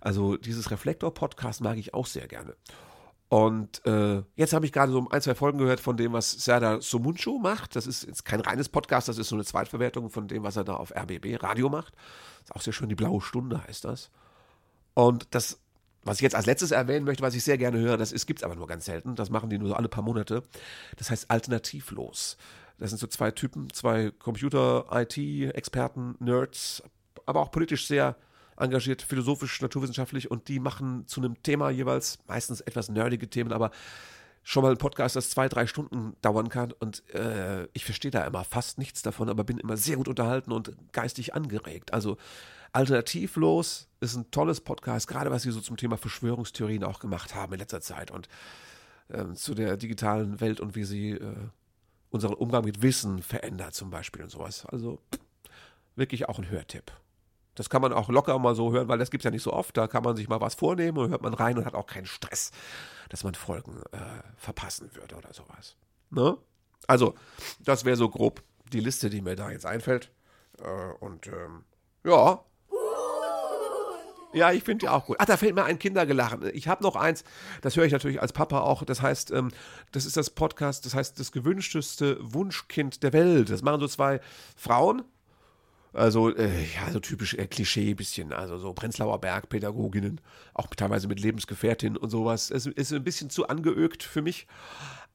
Also 0.00 0.36
dieses 0.36 0.70
Reflektor-Podcast 0.70 1.62
mag 1.62 1.78
ich 1.78 1.94
auch 1.94 2.06
sehr 2.06 2.28
gerne. 2.28 2.54
Und 3.30 3.84
äh, 3.84 4.22
jetzt 4.36 4.54
habe 4.54 4.64
ich 4.64 4.72
gerade 4.72 4.90
so 4.92 5.06
ein, 5.10 5.20
zwei 5.20 5.34
Folgen 5.34 5.58
gehört 5.58 5.80
von 5.80 5.96
dem, 5.96 6.12
was 6.12 6.30
Serdar 6.30 6.80
Somuncu 6.80 7.38
macht. 7.38 7.76
Das 7.76 7.86
ist 7.86 8.06
jetzt 8.06 8.24
kein 8.24 8.40
reines 8.40 8.68
Podcast, 8.68 9.08
das 9.08 9.18
ist 9.18 9.28
so 9.28 9.36
eine 9.36 9.44
Zweitverwertung 9.44 10.08
von 10.08 10.28
dem, 10.28 10.44
was 10.44 10.56
er 10.56 10.64
da 10.64 10.74
auf 10.74 10.94
RBB 10.94 11.42
Radio 11.42 11.68
macht. 11.68 11.94
Ist 12.44 12.54
auch 12.54 12.62
sehr 12.62 12.72
schön, 12.72 12.88
die 12.88 12.94
blaue 12.94 13.20
Stunde 13.20 13.62
heißt 13.66 13.84
das. 13.84 14.10
Und 14.98 15.28
das, 15.30 15.60
was 16.02 16.16
ich 16.16 16.22
jetzt 16.22 16.34
als 16.34 16.46
letztes 16.46 16.72
erwähnen 16.72 17.04
möchte, 17.04 17.22
was 17.22 17.36
ich 17.36 17.44
sehr 17.44 17.56
gerne 17.56 17.78
höre, 17.78 17.96
das 17.96 18.12
gibt 18.26 18.40
es 18.40 18.42
aber 18.42 18.56
nur 18.56 18.66
ganz 18.66 18.84
selten. 18.84 19.14
Das 19.14 19.30
machen 19.30 19.48
die 19.48 19.56
nur 19.56 19.68
so 19.68 19.74
alle 19.74 19.88
paar 19.88 20.02
Monate. 20.02 20.42
Das 20.96 21.12
heißt 21.12 21.30
alternativlos. 21.30 22.36
Das 22.78 22.90
sind 22.90 22.98
so 22.98 23.06
zwei 23.06 23.30
Typen, 23.30 23.72
zwei 23.72 24.10
Computer, 24.10 24.86
IT-Experten, 24.90 26.16
Nerds, 26.18 26.82
aber 27.26 27.42
auch 27.42 27.52
politisch 27.52 27.86
sehr 27.86 28.16
engagiert, 28.56 29.00
philosophisch, 29.00 29.62
naturwissenschaftlich 29.62 30.32
und 30.32 30.48
die 30.48 30.58
machen 30.58 31.06
zu 31.06 31.20
einem 31.20 31.40
Thema 31.44 31.70
jeweils 31.70 32.18
meistens 32.26 32.60
etwas 32.60 32.88
nerdige 32.88 33.30
Themen, 33.30 33.52
aber 33.52 33.70
schon 34.42 34.64
mal 34.64 34.72
ein 34.72 34.78
Podcast, 34.78 35.14
das 35.14 35.30
zwei, 35.30 35.48
drei 35.48 35.68
Stunden 35.68 36.16
dauern 36.22 36.48
kann 36.48 36.72
und 36.72 37.08
äh, 37.14 37.68
ich 37.72 37.84
verstehe 37.84 38.10
da 38.10 38.24
immer 38.24 38.42
fast 38.42 38.78
nichts 38.78 39.02
davon, 39.02 39.28
aber 39.28 39.44
bin 39.44 39.58
immer 39.58 39.76
sehr 39.76 39.94
gut 39.94 40.08
unterhalten 40.08 40.50
und 40.50 40.72
geistig 40.90 41.34
angeregt. 41.34 41.92
Also 41.92 42.16
Alternativlos 42.72 43.88
ist 44.00 44.16
ein 44.16 44.30
tolles 44.30 44.60
Podcast, 44.60 45.08
gerade 45.08 45.30
was 45.30 45.42
sie 45.42 45.50
so 45.50 45.60
zum 45.60 45.76
Thema 45.76 45.96
Verschwörungstheorien 45.96 46.84
auch 46.84 47.00
gemacht 47.00 47.34
haben 47.34 47.52
in 47.52 47.60
letzter 47.60 47.80
Zeit 47.80 48.10
und 48.10 48.28
äh, 49.08 49.32
zu 49.34 49.54
der 49.54 49.76
digitalen 49.76 50.40
Welt 50.40 50.60
und 50.60 50.74
wie 50.74 50.84
sie 50.84 51.12
äh, 51.12 51.34
unseren 52.10 52.34
Umgang 52.34 52.64
mit 52.64 52.82
Wissen 52.82 53.22
verändert 53.22 53.74
zum 53.74 53.90
Beispiel 53.90 54.22
und 54.22 54.30
sowas. 54.30 54.66
Also 54.66 55.00
wirklich 55.96 56.28
auch 56.28 56.38
ein 56.38 56.48
Hörtipp. 56.48 56.92
Das 57.54 57.68
kann 57.68 57.82
man 57.82 57.92
auch 57.92 58.08
locker 58.08 58.38
mal 58.38 58.54
so 58.54 58.72
hören, 58.72 58.86
weil 58.86 58.98
das 58.98 59.10
gibt 59.10 59.22
es 59.22 59.24
ja 59.24 59.32
nicht 59.32 59.42
so 59.42 59.52
oft. 59.52 59.76
Da 59.76 59.88
kann 59.88 60.04
man 60.04 60.16
sich 60.16 60.28
mal 60.28 60.40
was 60.40 60.54
vornehmen 60.54 60.96
und 60.96 61.10
hört 61.10 61.22
man 61.22 61.34
rein 61.34 61.58
und 61.58 61.64
hat 61.64 61.74
auch 61.74 61.86
keinen 61.86 62.06
Stress, 62.06 62.52
dass 63.08 63.24
man 63.24 63.34
Folgen 63.34 63.82
äh, 63.90 63.98
verpassen 64.36 64.94
würde 64.94 65.16
oder 65.16 65.32
sowas. 65.32 65.76
Ne? 66.10 66.38
Also, 66.86 67.16
das 67.58 67.84
wäre 67.84 67.96
so 67.96 68.08
grob 68.08 68.44
die 68.72 68.80
Liste, 68.80 69.10
die 69.10 69.20
mir 69.20 69.34
da 69.34 69.50
jetzt 69.50 69.66
einfällt. 69.66 70.12
Äh, 70.62 70.92
und 71.00 71.26
ähm, 71.26 71.64
ja, 72.04 72.44
ja, 74.32 74.52
ich 74.52 74.62
finde 74.62 74.84
die 74.84 74.88
auch 74.88 75.06
gut. 75.06 75.16
Ach, 75.18 75.24
da 75.24 75.36
fällt 75.36 75.54
mir 75.54 75.64
ein 75.64 75.78
Kindergelachen. 75.78 76.50
Ich 76.52 76.68
habe 76.68 76.82
noch 76.82 76.96
eins, 76.96 77.24
das 77.62 77.76
höre 77.76 77.84
ich 77.84 77.92
natürlich 77.92 78.20
als 78.20 78.32
Papa 78.32 78.60
auch. 78.60 78.84
Das 78.84 79.02
heißt, 79.02 79.30
ähm, 79.30 79.50
das 79.92 80.06
ist 80.06 80.16
das 80.16 80.30
Podcast, 80.30 80.86
das 80.86 80.94
heißt 80.94 81.18
das 81.18 81.32
gewünschteste 81.32 82.18
Wunschkind 82.20 83.02
der 83.02 83.12
Welt. 83.12 83.50
Das 83.50 83.62
machen 83.62 83.80
so 83.80 83.88
zwei 83.88 84.20
Frauen. 84.56 85.02
Also, 85.92 86.34
äh, 86.34 86.48
ja, 86.74 86.92
so 86.92 87.00
typisch 87.00 87.34
äh, 87.34 87.46
Klischee 87.46 87.94
bisschen. 87.94 88.32
Also 88.32 88.58
so 88.58 88.72
Prenzlauer 88.72 89.20
Berg, 89.20 89.48
Pädagoginnen, 89.48 90.20
auch 90.54 90.66
teilweise 90.68 91.08
mit 91.08 91.20
Lebensgefährtinnen 91.20 91.96
und 91.96 92.10
sowas. 92.10 92.50
Es 92.50 92.66
ist 92.66 92.92
ein 92.92 93.04
bisschen 93.04 93.30
zu 93.30 93.48
angeögt 93.48 94.02
für 94.02 94.22
mich 94.22 94.46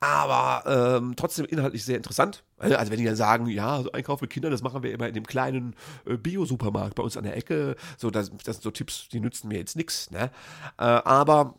aber 0.03 0.97
ähm, 0.97 1.15
trotzdem 1.15 1.45
inhaltlich 1.45 1.85
sehr 1.85 1.95
interessant. 1.95 2.43
Also, 2.57 2.75
also 2.75 2.91
wenn 2.91 2.99
die 2.99 3.05
dann 3.05 3.15
sagen, 3.15 3.47
ja, 3.47 3.81
so 3.81 3.91
Einkauf 3.93 4.19
mit 4.19 4.31
Kindern, 4.31 4.51
das 4.51 4.61
machen 4.61 4.83
wir 4.83 4.91
immer 4.91 5.07
in 5.07 5.13
dem 5.13 5.25
kleinen 5.25 5.75
äh, 6.05 6.17
Bio-Supermarkt 6.17 6.95
bei 6.95 7.03
uns 7.03 7.15
an 7.15 7.23
der 7.23 7.37
Ecke. 7.37 7.77
So, 7.97 8.11
das, 8.11 8.29
das 8.43 8.57
sind 8.57 8.63
so 8.63 8.71
Tipps, 8.71 9.07
die 9.07 9.21
nützen 9.21 9.47
mir 9.47 9.57
jetzt 9.57 9.77
nichts. 9.77 10.11
Ne? 10.11 10.29
Äh, 10.77 10.83
aber 10.83 11.55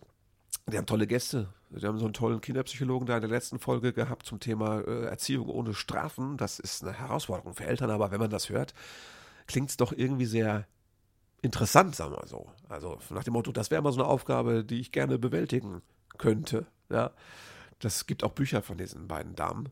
die 0.71 0.76
haben 0.76 0.85
tolle 0.85 1.06
Gäste. 1.06 1.49
Wir 1.81 1.88
haben 1.88 1.99
so 1.99 2.04
einen 2.04 2.14
tollen 2.14 2.40
Kinderpsychologen 2.40 3.07
da 3.07 3.16
in 3.16 3.21
der 3.21 3.31
letzten 3.31 3.59
Folge 3.59 3.93
gehabt 3.93 4.26
zum 4.26 4.38
Thema 4.38 4.81
äh, 4.81 5.07
Erziehung 5.07 5.49
ohne 5.49 5.75
Strafen. 5.75 6.37
Das 6.37 6.59
ist 6.59 6.83
eine 6.83 6.93
Herausforderung 6.93 7.54
für 7.54 7.64
Eltern, 7.64 7.90
aber 7.90 8.11
wenn 8.11 8.21
man 8.21 8.31
das 8.31 8.49
hört, 8.49 8.75
klingt 9.47 9.71
es 9.71 9.76
doch 9.76 9.93
irgendwie 9.93 10.26
sehr 10.26 10.66
interessant, 11.43 11.97
sagen 11.97 12.12
wir 12.12 12.19
mal 12.19 12.28
so. 12.28 12.49
Also 12.69 12.99
nach 13.11 13.25
dem 13.25 13.33
Motto, 13.33 13.52
das 13.52 13.71
wäre 13.71 13.83
mal 13.83 13.93
so 13.93 14.00
eine 14.00 14.09
Aufgabe, 14.09 14.64
die 14.64 14.81
ich 14.81 14.93
gerne 14.93 15.19
bewältigen 15.19 15.83
könnte. 16.16 16.66
Ja. 16.90 17.11
Das 17.81 18.07
gibt 18.07 18.25
auch 18.25 18.33
Bücher 18.33 18.62
von 18.62 18.78
diesen 18.78 19.09
beiden 19.09 19.35
Damen. 19.35 19.71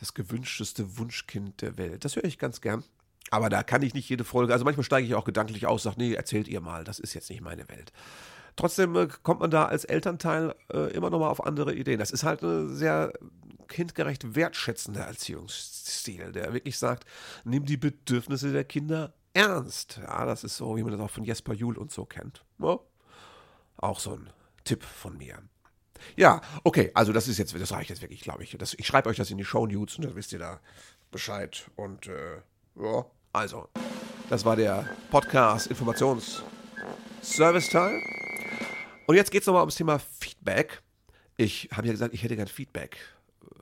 Das 0.00 0.14
gewünschteste 0.14 0.98
Wunschkind 0.98 1.62
der 1.62 1.76
Welt. 1.78 2.04
Das 2.04 2.16
höre 2.16 2.24
ich 2.24 2.38
ganz 2.38 2.60
gern. 2.60 2.82
Aber 3.30 3.48
da 3.48 3.62
kann 3.62 3.82
ich 3.82 3.94
nicht 3.94 4.08
jede 4.08 4.24
Folge, 4.24 4.52
also 4.52 4.64
manchmal 4.64 4.84
steige 4.84 5.06
ich 5.06 5.14
auch 5.14 5.24
gedanklich 5.24 5.66
aus, 5.66 5.84
sage, 5.84 5.96
nee, 5.98 6.12
erzählt 6.12 6.48
ihr 6.48 6.60
mal, 6.60 6.84
das 6.84 6.98
ist 6.98 7.14
jetzt 7.14 7.30
nicht 7.30 7.40
meine 7.40 7.68
Welt. 7.68 7.92
Trotzdem 8.56 8.94
äh, 8.96 9.08
kommt 9.22 9.40
man 9.40 9.50
da 9.50 9.66
als 9.66 9.84
Elternteil 9.84 10.54
äh, 10.72 10.92
immer 10.92 11.10
noch 11.10 11.18
mal 11.18 11.28
auf 11.28 11.44
andere 11.44 11.74
Ideen. 11.74 11.98
Das 11.98 12.10
ist 12.10 12.24
halt 12.24 12.42
ein 12.42 12.74
sehr 12.74 13.12
kindgerecht 13.68 14.34
wertschätzender 14.34 15.02
Erziehungsstil, 15.02 16.32
der 16.32 16.52
wirklich 16.52 16.78
sagt, 16.78 17.04
nimm 17.44 17.64
die 17.64 17.78
Bedürfnisse 17.78 18.52
der 18.52 18.64
Kinder 18.64 19.14
ernst. 19.32 20.00
Ja, 20.02 20.26
das 20.26 20.44
ist 20.44 20.56
so, 20.56 20.76
wie 20.76 20.82
man 20.82 20.92
das 20.92 21.00
auch 21.00 21.10
von 21.10 21.24
Jesper 21.24 21.54
Juhl 21.54 21.78
und 21.78 21.90
so 21.90 22.04
kennt. 22.04 22.44
Ja, 22.58 22.78
auch 23.78 23.98
so 23.98 24.12
ein 24.12 24.30
Tipp 24.64 24.84
von 24.84 25.16
mir. 25.16 25.38
Ja, 26.16 26.40
okay, 26.64 26.90
also 26.94 27.12
das 27.12 27.28
ist 27.28 27.38
jetzt, 27.38 27.54
das 27.58 27.72
reicht 27.72 27.90
jetzt 27.90 28.02
wirklich, 28.02 28.20
glaube 28.20 28.42
ich. 28.42 28.56
Das, 28.58 28.74
ich 28.74 28.86
schreibe 28.86 29.08
euch 29.08 29.16
das 29.16 29.30
in 29.30 29.38
die 29.38 29.44
Show 29.44 29.66
Notes 29.66 29.96
und 29.96 30.04
dann 30.04 30.16
wisst 30.16 30.32
ihr 30.32 30.38
da 30.38 30.60
Bescheid. 31.10 31.70
Und 31.76 32.08
äh, 32.08 32.42
ja, 32.76 33.06
also, 33.32 33.68
das 34.28 34.44
war 34.44 34.56
der 34.56 34.88
Podcast 35.10 35.68
Informations 35.68 36.42
Service 37.22 37.68
Teil. 37.70 38.00
Und 39.12 39.18
jetzt 39.18 39.30
geht 39.30 39.42
es 39.42 39.46
nochmal 39.46 39.60
ums 39.60 39.74
Thema 39.74 39.98
Feedback. 39.98 40.80
ich 41.36 41.68
habe 41.70 41.86
ja 41.86 41.92
gesagt, 41.92 42.14
ich 42.14 42.22
hätte 42.22 42.34
gern 42.34 42.48
Feedback 42.48 42.96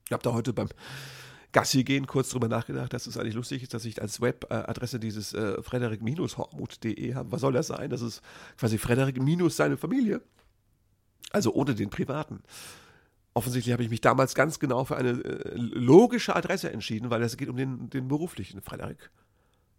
Ich 0.06 0.12
habe 0.12 0.22
da 0.22 0.34
heute 0.34 0.54
beim 0.54 0.70
Gassi 1.52 1.84
gehen 1.84 2.06
kurz 2.06 2.30
drüber 2.30 2.48
nachgedacht, 2.48 2.94
dass 2.94 3.08
es 3.08 3.18
eigentlich 3.18 3.34
lustig 3.34 3.64
ist, 3.64 3.74
dass 3.74 3.86
ich 3.86 4.00
als 4.00 4.22
Webadresse 4.22 5.00
dieses 5.00 5.34
äh, 5.34 5.64
frederik-hormut.de 5.64 7.16
habe. 7.16 7.32
Was 7.32 7.42
soll 7.42 7.54
das 7.54 7.66
sein? 7.68 7.90
Das 7.90 8.04
ist 8.04 8.22
quasi 8.58 8.78
Frederik 8.78 9.20
minus 9.20 9.56
seine 9.56 9.78
Familie. 9.78 10.22
Also 11.32 11.54
ohne 11.54 11.74
den 11.74 11.90
privaten. 11.90 12.44
Offensichtlich 13.34 13.74
habe 13.74 13.82
ich 13.82 13.90
mich 13.90 14.02
damals 14.02 14.36
ganz 14.36 14.60
genau 14.60 14.86
für 14.86 14.96
eine 14.96 15.10
äh, 15.10 15.54
logische 15.56 16.36
Adresse 16.36 16.72
entschieden, 16.72 17.10
weil 17.10 17.24
es 17.24 17.36
geht 17.36 17.50
um 17.50 17.58
den, 17.58 17.90
den 17.90 18.08
beruflichen 18.08 18.62
Frederik. 18.62 19.10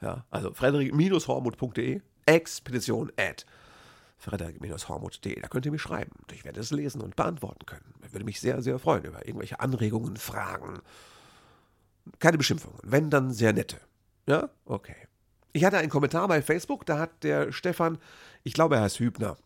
Ja, 0.01 0.25
also 0.31 0.53
frederik-hormut.de, 0.53 2.01
Expedition 2.27 3.13
at 3.17 3.47
frederik-hormuth.de. 4.19 5.41
Da 5.41 5.49
könnt 5.49 5.67
ihr 5.67 5.73
mich 5.73 5.83
schreiben 5.83 6.13
ich 6.33 6.45
werde 6.45 6.61
es 6.61 6.71
lesen 6.71 7.01
und 7.01 7.17
beantworten 7.17 7.67
können. 7.67 7.95
Ich 8.05 8.13
würde 8.13 8.25
mich 8.25 8.41
sehr, 8.41 8.63
sehr 8.63 8.79
freuen 8.79 9.05
über 9.05 9.27
irgendwelche 9.27 9.61
Anregungen, 9.61 10.17
Fragen. 10.17 10.81
Keine 12.19 12.39
Beschimpfungen, 12.39 12.79
wenn 12.83 13.11
dann 13.11 13.33
sehr 13.33 13.53
nette. 13.53 13.81
Ja, 14.27 14.51
okay. 14.65 14.97
Ich 15.53 15.65
hatte 15.65 15.79
einen 15.79 15.91
Kommentar 15.91 16.27
bei 16.29 16.43
Facebook, 16.43 16.85
da 16.85 16.99
hat 16.99 17.23
der 17.23 17.53
Stefan, 17.53 17.99
ich 18.43 18.55
glaube, 18.55 18.77
er 18.77 18.83
heißt 18.83 18.99
Hübner. 18.99 19.37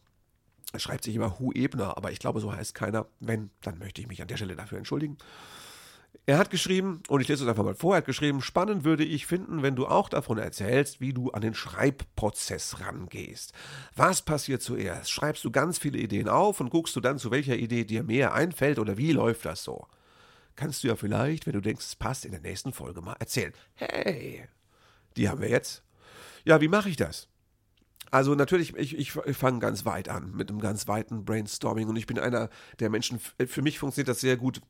Er 0.73 0.79
schreibt 0.81 1.05
sich 1.05 1.15
immer 1.15 1.39
Hu 1.39 1.53
Ebner, 1.53 1.97
aber 1.97 2.13
ich 2.13 2.19
glaube, 2.19 2.41
so 2.41 2.53
heißt 2.53 2.75
keiner. 2.75 3.07
Wenn, 3.21 3.51
dann 3.63 3.79
möchte 3.79 4.01
ich 4.01 4.09
mich 4.09 4.21
an 4.21 4.29
der 4.29 4.37
Stelle 4.37 4.57
dafür 4.57 4.79
entschuldigen. 4.79 5.17
Er 6.29 6.37
hat 6.37 6.51
geschrieben, 6.51 7.03
und 7.09 7.23
ich 7.23 7.29
lese 7.29 7.45
es 7.45 7.49
einfach 7.49 7.65
mal 7.65 7.75
vor, 7.75 7.95
er 7.95 7.99
hat 7.99 8.05
geschrieben, 8.05 8.43
spannend 8.43 8.85
würde 8.85 9.03
ich 9.03 9.25
finden, 9.25 9.63
wenn 9.63 9.77
du 9.77 9.87
auch 9.87 10.11
davon 10.11 10.37
erzählst, 10.37 11.01
wie 11.01 11.15
du 11.15 11.31
an 11.31 11.41
den 11.41 11.55
Schreibprozess 11.55 12.81
rangehst. 12.81 13.55
Was 13.97 14.21
passiert 14.21 14.61
zuerst? 14.61 15.11
Schreibst 15.11 15.43
du 15.47 15.51
ganz 15.51 15.79
viele 15.79 15.97
Ideen 15.97 16.29
auf 16.29 16.61
und 16.61 16.69
guckst 16.69 16.95
du 16.95 17.01
dann, 17.01 17.19
zu 17.19 17.31
welcher 17.31 17.57
Idee 17.57 17.85
dir 17.85 18.03
mehr 18.03 18.35
einfällt 18.35 18.79
oder 18.79 18.99
wie 18.99 19.13
läuft 19.13 19.47
das 19.47 19.65
so? 19.65 19.87
Kannst 20.55 20.85
du 20.85 20.89
ja 20.89 20.97
vielleicht, 20.97 21.47
wenn 21.47 21.55
du 21.55 21.63
denkst, 21.63 21.87
es 21.87 21.97
passt, 21.97 22.27
in 22.27 22.33
der 22.33 22.43
nächsten 22.43 22.75
Folge 22.75 23.01
mal 23.01 23.17
erzählen. 23.19 23.55
Hey, 23.77 24.47
die 25.17 25.31
haben 25.31 25.41
wir 25.41 25.49
jetzt. 25.49 25.83
Ja, 26.45 26.61
wie 26.61 26.69
mache 26.69 26.91
ich 26.91 26.97
das? 26.97 27.29
Also 28.11 28.35
natürlich, 28.35 28.77
ich, 28.77 28.99
ich, 28.99 29.13
fange 29.13 29.61
ganz 29.61 29.87
weit 29.87 30.11
an 30.11 30.33
mit 30.35 30.51
einem 30.51 30.61
ganz 30.61 30.89
weiten 30.89 31.25
Brainstorming 31.25 31.89
und 31.89 31.97
ich 31.97 32.07
bin 32.07 32.19
einer 32.19 32.51
der 32.81 32.91
Menschen, 32.91 33.19
für 33.19 33.63
mich 33.63 33.79
funktioniert 33.79 34.09
das 34.09 34.21
sehr 34.21 34.37
gut, 34.37 34.61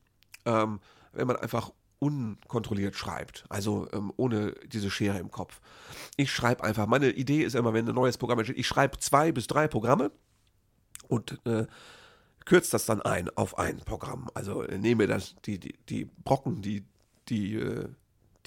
ähm, 0.45 0.79
wenn 1.13 1.27
man 1.27 1.37
einfach 1.37 1.71
unkontrolliert 1.99 2.95
schreibt, 2.95 3.43
also 3.49 3.87
ähm, 3.91 4.13
ohne 4.15 4.53
diese 4.67 4.89
Schere 4.89 5.19
im 5.19 5.31
Kopf. 5.31 5.59
Ich 6.15 6.31
schreibe 6.31 6.63
einfach, 6.63 6.87
meine 6.87 7.11
Idee 7.11 7.43
ist 7.43 7.55
immer, 7.55 7.73
wenn 7.73 7.87
ein 7.87 7.95
neues 7.95 8.17
Programm 8.17 8.39
entsteht, 8.39 8.57
ich 8.57 8.67
schreibe 8.67 8.97
zwei 8.99 9.31
bis 9.33 9.47
drei 9.47 9.67
Programme 9.67 10.11
und 11.09 11.39
äh, 11.45 11.67
kürze 12.45 12.71
das 12.71 12.85
dann 12.85 13.01
ein 13.01 13.29
auf 13.35 13.57
ein 13.59 13.79
Programm. 13.79 14.29
Also 14.33 14.63
äh, 14.63 14.77
nehme 14.77 15.07
das, 15.07 15.35
die, 15.45 15.59
die, 15.59 15.75
die 15.89 16.05
Brocken, 16.05 16.61
die, 16.61 16.85
die 17.27 17.55
äh, 17.55 17.89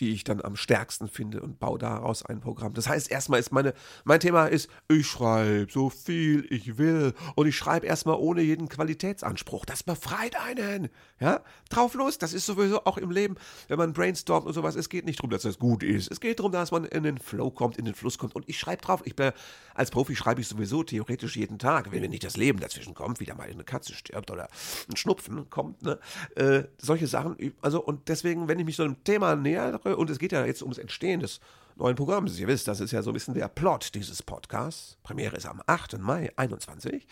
die 0.03 0.13
ich 0.13 0.25
dann 0.25 0.43
am 0.43 0.57
stärksten 0.57 1.07
finde 1.07 1.41
und 1.41 1.61
baue 1.61 1.79
daraus 1.79 2.27
ein 2.27 2.41
Programm. 2.41 2.75
Das 2.75 2.89
heißt, 2.89 3.09
erstmal 3.09 3.39
ist 3.39 3.53
meine, 3.53 3.73
mein 4.03 4.19
Thema 4.19 4.47
ist, 4.47 4.69
ich 4.89 5.07
schreibe 5.07 5.71
so 5.71 5.91
viel 5.91 6.45
ich 6.51 6.77
will 6.77 7.15
und 7.37 7.47
ich 7.47 7.57
schreibe 7.57 7.87
erstmal 7.87 8.17
ohne 8.17 8.43
jeden 8.43 8.69
Qualitätsanspruch. 8.69 9.65
Das 9.65 9.85
befreit 9.85 10.35
einen. 10.41 10.89
Ja, 11.21 11.41
drauf 11.71 11.95
los. 11.95 12.19
Das 12.19 12.33
ist 12.33 12.47
sowieso 12.47 12.85
auch 12.85 12.99
im 12.99 13.13
Leben, 13.13 13.37
wenn 13.69 13.79
man 13.79 13.93
brainstormt 13.93 14.45
und 14.45 14.55
sowas. 14.55 14.75
Es 14.75 14.89
geht 14.89 15.05
nicht 15.05 15.21
darum, 15.21 15.31
dass 15.31 15.43
das 15.43 15.61
gut 15.61 15.85
ist. 15.85 16.11
Es 16.11 16.19
geht 16.19 16.41
darum, 16.41 16.51
dass 16.51 16.73
man 16.73 16.85
in 16.85 17.05
den 17.05 17.19
Flow 17.19 17.53
kommt, 17.53 17.79
in 17.79 17.85
den 17.85 17.95
Fluss 17.95 18.19
kommt 18.19 18.35
und 18.35 18.49
ich 18.49 18.59
schreibe 18.59 18.83
drauf. 18.83 19.03
Ich 19.05 19.15
bin, 19.15 19.31
als 19.73 19.93
Profi 19.93 20.17
schreibe 20.17 20.41
ich 20.41 20.49
sowieso 20.49 20.83
theoretisch 20.83 21.37
jeden 21.37 21.61
Tag, 21.61 21.93
wenn 21.93 22.01
mir 22.01 22.09
nicht 22.09 22.25
das 22.25 22.37
Leben 22.37 22.59
dazwischen 22.59 22.95
kommt, 22.95 23.21
wieder 23.21 23.37
mal 23.37 23.49
eine 23.49 23.63
Katze 23.63 23.95
stirbt 23.95 24.33
oder 24.33 24.49
ein 24.91 24.97
Schnupfen 24.97 25.49
kommt, 25.49 25.83
ne? 25.83 26.01
Äh, 26.35 26.65
solche 26.79 27.07
Sachen. 27.07 27.37
Also, 27.61 27.81
und 27.81 28.09
deswegen, 28.09 28.49
wenn 28.49 28.59
ich 28.59 28.65
mich 28.65 28.75
so 28.75 28.83
einem 28.83 29.05
Thema 29.05 29.37
näher 29.37 29.81
und 29.97 30.11
es 30.11 30.19
geht 30.19 30.33
ja 30.33 30.45
jetzt 30.45 30.63
ums 30.63 30.79
Entstehen 30.79 31.21
des 31.21 31.41
neuen 31.77 31.97
Programms. 31.97 32.39
Ihr 32.39 32.49
wisst, 32.49 32.69
das 32.69 32.81
ist 32.81 32.93
ja 32.93 33.03
so 33.03 33.11
ein 33.11 33.15
bisschen 33.15 33.35
der 33.35 33.49
Plot 33.49 33.95
dieses 33.95 34.23
Podcasts. 34.23 34.99
Premiere 35.03 35.37
ist 35.37 35.47
am 35.47 35.63
8. 35.67 35.99
Mai 35.99 36.33
21. 36.37 37.07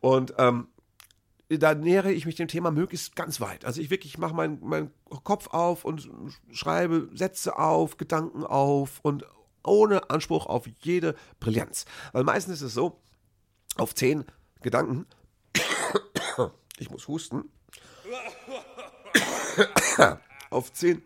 Und 0.00 0.34
ähm, 0.38 0.68
da 1.48 1.74
nähere 1.74 2.12
ich 2.12 2.26
mich 2.26 2.36
dem 2.36 2.48
Thema 2.48 2.70
möglichst 2.70 3.16
ganz 3.16 3.40
weit. 3.40 3.64
Also 3.64 3.80
ich 3.80 3.90
wirklich 3.90 4.18
mache 4.18 4.34
meinen 4.34 4.58
mein 4.62 4.90
Kopf 5.24 5.48
auf 5.48 5.84
und 5.84 6.08
schreibe 6.52 7.08
Sätze 7.12 7.58
auf, 7.58 7.96
Gedanken 7.96 8.44
auf 8.44 9.00
und 9.02 9.24
ohne 9.64 10.10
Anspruch 10.10 10.46
auf 10.46 10.66
jede 10.80 11.14
Brillanz. 11.40 11.84
Weil 12.12 12.24
meistens 12.24 12.56
ist 12.56 12.62
es 12.62 12.74
so, 12.74 13.00
auf 13.76 13.94
zehn 13.94 14.24
Gedanken, 14.62 15.06
ich 16.78 16.90
muss 16.90 17.08
husten, 17.08 17.50
auf 20.50 20.72
zehn 20.72 21.02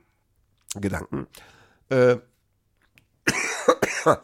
Gedanken. 0.74 1.26
Äh, 1.88 2.16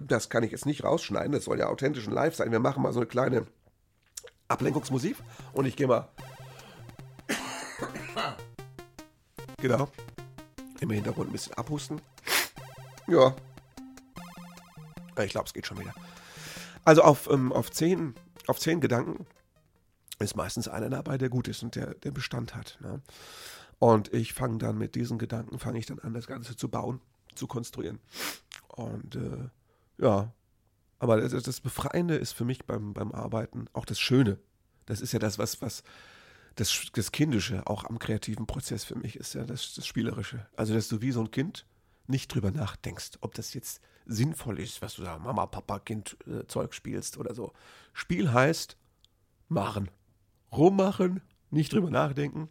das 0.00 0.28
kann 0.28 0.42
ich 0.42 0.52
jetzt 0.52 0.66
nicht 0.66 0.84
rausschneiden, 0.84 1.32
das 1.32 1.44
soll 1.44 1.58
ja 1.58 1.68
authentisch 1.68 2.06
und 2.06 2.12
live 2.12 2.34
sein. 2.34 2.52
Wir 2.52 2.60
machen 2.60 2.82
mal 2.82 2.92
so 2.92 3.00
eine 3.00 3.06
kleine 3.06 3.46
Ablenkungsmusik 4.48 5.16
und 5.52 5.66
ich 5.66 5.76
gehe 5.76 5.86
mal. 5.86 6.08
Genau. 9.60 9.88
Im 10.80 10.88
Hintergrund 10.88 11.28
ein 11.28 11.32
bisschen 11.32 11.52
abhusten. 11.52 12.00
Ja. 13.06 13.34
Ich 15.22 15.32
glaube, 15.32 15.46
es 15.46 15.52
geht 15.52 15.66
schon 15.66 15.78
wieder. 15.78 15.92
Also 16.84 17.02
auf, 17.02 17.28
ähm, 17.30 17.52
auf, 17.52 17.70
zehn, 17.70 18.14
auf 18.46 18.58
zehn 18.58 18.80
Gedanken 18.80 19.26
ist 20.18 20.36
meistens 20.36 20.68
einer 20.68 20.88
dabei, 20.88 21.18
der 21.18 21.28
gut 21.28 21.48
ist 21.48 21.62
und 21.62 21.76
der, 21.76 21.94
der 21.94 22.10
Bestand 22.10 22.54
hat. 22.54 22.78
Ne? 22.80 23.02
Und 23.80 24.12
ich 24.12 24.34
fange 24.34 24.58
dann 24.58 24.76
mit 24.76 24.94
diesen 24.94 25.18
Gedanken, 25.18 25.58
fange 25.58 25.78
ich 25.78 25.86
dann 25.86 25.98
an, 26.00 26.12
das 26.12 26.26
Ganze 26.26 26.54
zu 26.54 26.68
bauen, 26.68 27.00
zu 27.34 27.46
konstruieren. 27.46 27.98
Und 28.68 29.16
äh, 29.16 29.48
ja, 29.96 30.32
aber 30.98 31.18
das, 31.18 31.42
das, 31.42 31.60
Befreiende 31.62 32.14
ist 32.14 32.32
für 32.32 32.44
mich 32.44 32.66
beim, 32.66 32.92
beim 32.92 33.10
Arbeiten 33.10 33.68
auch 33.72 33.86
das 33.86 33.98
Schöne. 33.98 34.38
Das 34.84 35.00
ist 35.00 35.12
ja 35.12 35.18
das, 35.18 35.38
was, 35.38 35.62
was 35.62 35.82
das, 36.56 36.88
das 36.92 37.10
Kindische 37.10 37.66
auch 37.66 37.84
am 37.84 37.98
kreativen 37.98 38.46
Prozess 38.46 38.84
für 38.84 38.96
mich 38.96 39.16
ist 39.16 39.32
ja 39.34 39.44
das, 39.44 39.74
das 39.74 39.86
Spielerische. 39.86 40.46
Also, 40.56 40.74
dass 40.74 40.88
du 40.88 41.00
wie 41.00 41.12
so 41.12 41.20
ein 41.20 41.30
Kind 41.30 41.64
nicht 42.06 42.34
drüber 42.34 42.50
nachdenkst, 42.50 43.12
ob 43.22 43.34
das 43.34 43.54
jetzt 43.54 43.80
sinnvoll 44.04 44.60
ist, 44.60 44.82
was 44.82 44.96
du 44.96 45.04
da 45.04 45.18
Mama, 45.18 45.46
Papa, 45.46 45.78
Kind 45.78 46.18
äh, 46.26 46.46
Zeug 46.48 46.74
spielst 46.74 47.16
oder 47.16 47.34
so. 47.34 47.54
Spiel 47.94 48.30
heißt 48.30 48.76
machen. 49.48 49.90
Rummachen, 50.52 51.22
nicht 51.50 51.72
drüber 51.72 51.88
nachdenken, 51.88 52.50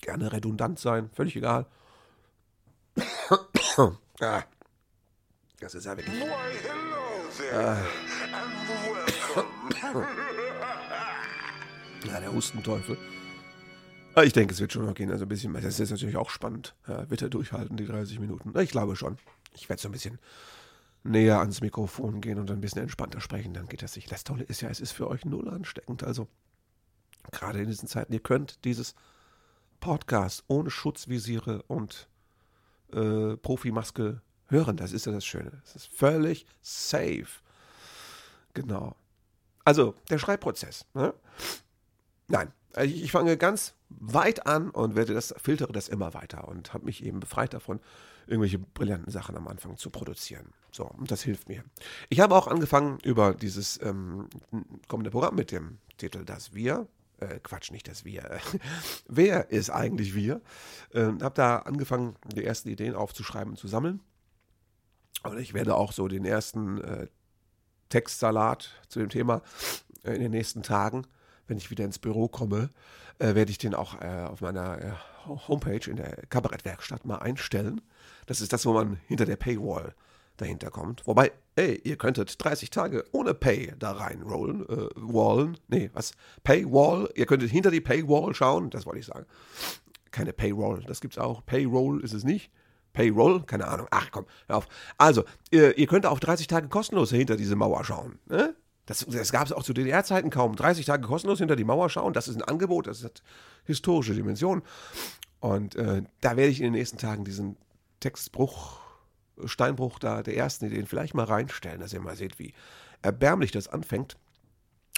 gerne 0.00 0.32
redundant 0.32 0.78
sein, 0.78 1.10
völlig 1.12 1.36
egal. 1.36 1.66
ah, 4.20 4.42
das 5.60 5.74
ist 5.74 5.84
ja 5.84 5.96
wirklich. 5.96 6.22
Ah. 7.54 7.76
ja, 12.04 12.20
der 12.20 12.32
Hustenteufel. 12.32 12.96
Ah, 14.14 14.22
ich 14.22 14.32
denke, 14.32 14.52
es 14.52 14.60
wird 14.60 14.72
schon 14.72 14.86
noch 14.86 14.94
gehen. 14.94 15.10
Also 15.10 15.24
ein 15.24 15.28
bisschen, 15.28 15.52
das 15.54 15.78
ist 15.78 15.90
natürlich 15.90 16.16
auch 16.16 16.30
spannend. 16.30 16.74
Ja, 16.88 17.08
wird 17.08 17.22
er 17.22 17.28
durchhalten, 17.28 17.76
die 17.76 17.86
30 17.86 18.18
Minuten? 18.18 18.58
Ich 18.58 18.70
glaube 18.70 18.96
schon. 18.96 19.18
Ich 19.54 19.68
werde 19.68 19.80
so 19.80 19.88
ein 19.88 19.92
bisschen 19.92 20.18
näher 21.02 21.40
ans 21.40 21.60
Mikrofon 21.60 22.20
gehen 22.20 22.38
und 22.38 22.50
ein 22.50 22.60
bisschen 22.60 22.82
entspannter 22.82 23.20
sprechen, 23.20 23.54
dann 23.54 23.68
geht 23.68 23.82
das 23.82 23.96
nicht. 23.96 24.10
Das 24.12 24.24
Tolle 24.24 24.44
ist 24.44 24.60
ja, 24.60 24.68
es 24.68 24.80
ist 24.80 24.92
für 24.92 25.08
euch 25.08 25.24
null 25.24 25.48
ansteckend. 25.48 26.04
Also, 26.04 26.28
gerade 27.30 27.60
in 27.60 27.68
diesen 27.68 27.88
Zeiten, 27.88 28.12
ihr 28.12 28.20
könnt 28.20 28.64
dieses 28.64 28.94
Podcast 29.80 30.44
ohne 30.48 30.70
Schutzvisiere 30.70 31.62
und 31.62 32.08
äh, 32.92 33.36
Profimaske 33.36 34.20
hören. 34.48 34.76
Das 34.76 34.92
ist 34.92 35.06
ja 35.06 35.12
das 35.12 35.24
Schöne. 35.24 35.60
Es 35.64 35.76
ist 35.76 35.86
völlig 35.86 36.46
safe. 36.62 37.26
Genau. 38.54 38.96
Also, 39.64 39.94
der 40.08 40.18
Schreibprozess. 40.18 40.86
Ne? 40.94 41.14
Nein, 42.28 42.52
ich, 42.78 43.02
ich, 43.02 43.12
fange 43.12 43.36
ganz 43.36 43.74
weit 43.88 44.46
an 44.46 44.70
und 44.70 44.94
werde 44.94 45.14
das, 45.14 45.34
filtere 45.38 45.72
das 45.72 45.88
immer 45.88 46.14
weiter 46.14 46.48
und 46.48 46.72
habe 46.72 46.84
mich 46.84 47.04
eben 47.04 47.20
befreit 47.20 47.54
davon, 47.54 47.80
irgendwelche 48.26 48.58
brillanten 48.58 49.10
Sachen 49.10 49.36
am 49.36 49.48
Anfang 49.48 49.76
zu 49.76 49.90
produzieren. 49.90 50.52
So, 50.70 50.84
und 50.84 51.10
das 51.10 51.22
hilft 51.22 51.48
mir. 51.48 51.64
Ich 52.08 52.20
habe 52.20 52.34
auch 52.36 52.46
angefangen 52.46 52.98
über 53.02 53.34
dieses 53.34 53.80
ähm, 53.82 54.28
kommende 54.88 55.10
Programm 55.10 55.34
mit 55.34 55.50
dem 55.50 55.78
Titel 55.96 56.24
Das 56.24 56.54
Wir. 56.54 56.86
Äh, 57.20 57.40
Quatsch, 57.42 57.70
nicht 57.70 57.88
das 57.88 58.04
Wir. 58.04 58.40
Wer 59.08 59.50
ist 59.50 59.70
eigentlich 59.70 60.14
wir? 60.14 60.40
Ähm, 60.92 61.22
habe 61.22 61.34
da 61.34 61.58
angefangen, 61.58 62.16
die 62.34 62.44
ersten 62.44 62.68
Ideen 62.68 62.94
aufzuschreiben 62.94 63.50
und 63.52 63.56
zu 63.56 63.68
sammeln. 63.68 64.00
Und 65.22 65.38
ich 65.38 65.52
werde 65.52 65.74
auch 65.74 65.92
so 65.92 66.08
den 66.08 66.24
ersten 66.24 66.80
äh, 66.80 67.06
Textsalat 67.90 68.70
zu 68.88 69.00
dem 69.00 69.10
Thema 69.10 69.42
äh, 70.04 70.14
in 70.14 70.20
den 70.22 70.30
nächsten 70.30 70.62
Tagen, 70.62 71.06
wenn 71.46 71.58
ich 71.58 71.70
wieder 71.70 71.84
ins 71.84 71.98
Büro 71.98 72.28
komme, 72.28 72.70
äh, 73.18 73.34
werde 73.34 73.50
ich 73.50 73.58
den 73.58 73.74
auch 73.74 74.00
äh, 74.00 74.24
auf 74.24 74.40
meiner 74.40 74.80
äh, 74.80 74.92
Homepage 75.26 75.90
in 75.90 75.96
der 75.96 76.16
Kabarettwerkstatt 76.30 77.04
mal 77.04 77.18
einstellen. 77.18 77.82
Das 78.26 78.40
ist 78.40 78.52
das, 78.52 78.64
wo 78.64 78.72
man 78.72 78.98
hinter 79.06 79.26
der 79.26 79.36
Paywall 79.36 79.94
dahinter 80.40 80.70
kommt. 80.70 81.06
Wobei, 81.06 81.32
ey, 81.56 81.80
ihr 81.84 81.96
könntet 81.96 82.42
30 82.42 82.70
Tage 82.70 83.04
ohne 83.12 83.34
Pay 83.34 83.74
da 83.78 83.92
reinrollen, 83.92 84.68
äh, 84.68 84.88
wallen, 84.96 85.58
nee, 85.68 85.90
was? 85.92 86.12
Paywall, 86.44 87.10
ihr 87.14 87.26
könntet 87.26 87.50
hinter 87.50 87.70
die 87.70 87.80
Paywall 87.80 88.34
schauen, 88.34 88.70
das 88.70 88.86
wollte 88.86 89.00
ich 89.00 89.06
sagen. 89.06 89.26
Keine 90.10 90.32
Payroll, 90.32 90.82
das 90.86 91.00
gibt's 91.00 91.18
auch. 91.18 91.44
Payroll 91.46 92.02
ist 92.02 92.14
es 92.14 92.24
nicht. 92.24 92.50
Payroll, 92.92 93.44
keine 93.44 93.68
Ahnung. 93.68 93.86
Ach 93.90 94.10
komm, 94.10 94.26
hör 94.48 94.56
auf. 94.56 94.68
Also, 94.98 95.24
ihr, 95.50 95.78
ihr 95.78 95.86
könnt 95.86 96.06
auch 96.06 96.18
30 96.18 96.48
Tage 96.48 96.68
kostenlos 96.68 97.10
hinter 97.10 97.36
diese 97.36 97.54
Mauer 97.54 97.84
schauen. 97.84 98.18
Ne? 98.26 98.56
Das, 98.86 99.06
das 99.08 99.30
gab 99.30 99.46
es 99.46 99.52
auch 99.52 99.62
zu 99.62 99.72
DDR-Zeiten 99.72 100.30
kaum. 100.30 100.56
30 100.56 100.86
Tage 100.86 101.06
kostenlos 101.06 101.38
hinter 101.38 101.54
die 101.54 101.64
Mauer 101.64 101.88
schauen, 101.90 102.12
das 102.12 102.26
ist 102.26 102.36
ein 102.36 102.42
Angebot, 102.42 102.88
das 102.88 103.04
hat 103.04 103.22
historische 103.64 104.14
Dimensionen. 104.14 104.64
Und 105.38 105.76
äh, 105.76 106.02
da 106.20 106.36
werde 106.36 106.50
ich 106.50 106.58
in 106.58 106.64
den 106.64 106.72
nächsten 106.72 106.98
Tagen 106.98 107.24
diesen 107.24 107.56
Textbruch, 108.00 108.79
Steinbruch 109.46 109.98
da 109.98 110.22
der 110.22 110.36
ersten 110.36 110.66
Ideen 110.66 110.86
vielleicht 110.86 111.14
mal 111.14 111.24
reinstellen, 111.24 111.80
dass 111.80 111.92
ihr 111.92 112.00
mal 112.00 112.16
seht, 112.16 112.38
wie 112.38 112.54
erbärmlich 113.02 113.52
das 113.52 113.68
anfängt. 113.68 114.16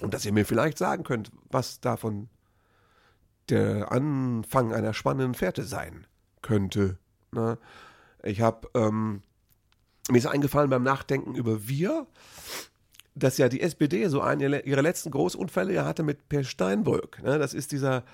Und 0.00 0.14
dass 0.14 0.24
ihr 0.24 0.32
mir 0.32 0.46
vielleicht 0.46 0.78
sagen 0.78 1.04
könnt, 1.04 1.30
was 1.50 1.80
davon 1.80 2.28
der 3.48 3.92
Anfang 3.92 4.72
einer 4.72 4.94
spannenden 4.94 5.34
Fährte 5.34 5.64
sein 5.64 6.06
könnte. 6.40 6.98
Ne? 7.32 7.58
Ich 8.22 8.40
habe, 8.40 8.68
ähm, 8.74 9.22
mir 10.08 10.18
ist 10.18 10.26
eingefallen 10.26 10.70
beim 10.70 10.82
Nachdenken 10.82 11.34
über 11.34 11.68
wir, 11.68 12.06
dass 13.14 13.38
ja 13.38 13.48
die 13.48 13.60
SPD 13.60 14.08
so 14.08 14.20
einen 14.22 14.60
ihrer 14.64 14.82
letzten 14.82 15.10
Großunfälle 15.10 15.84
hatte 15.84 16.02
mit 16.02 16.28
Per 16.28 16.44
Steinbrück. 16.44 17.22
Ne? 17.22 17.38
Das 17.38 17.54
ist 17.54 17.72
dieser 17.72 18.04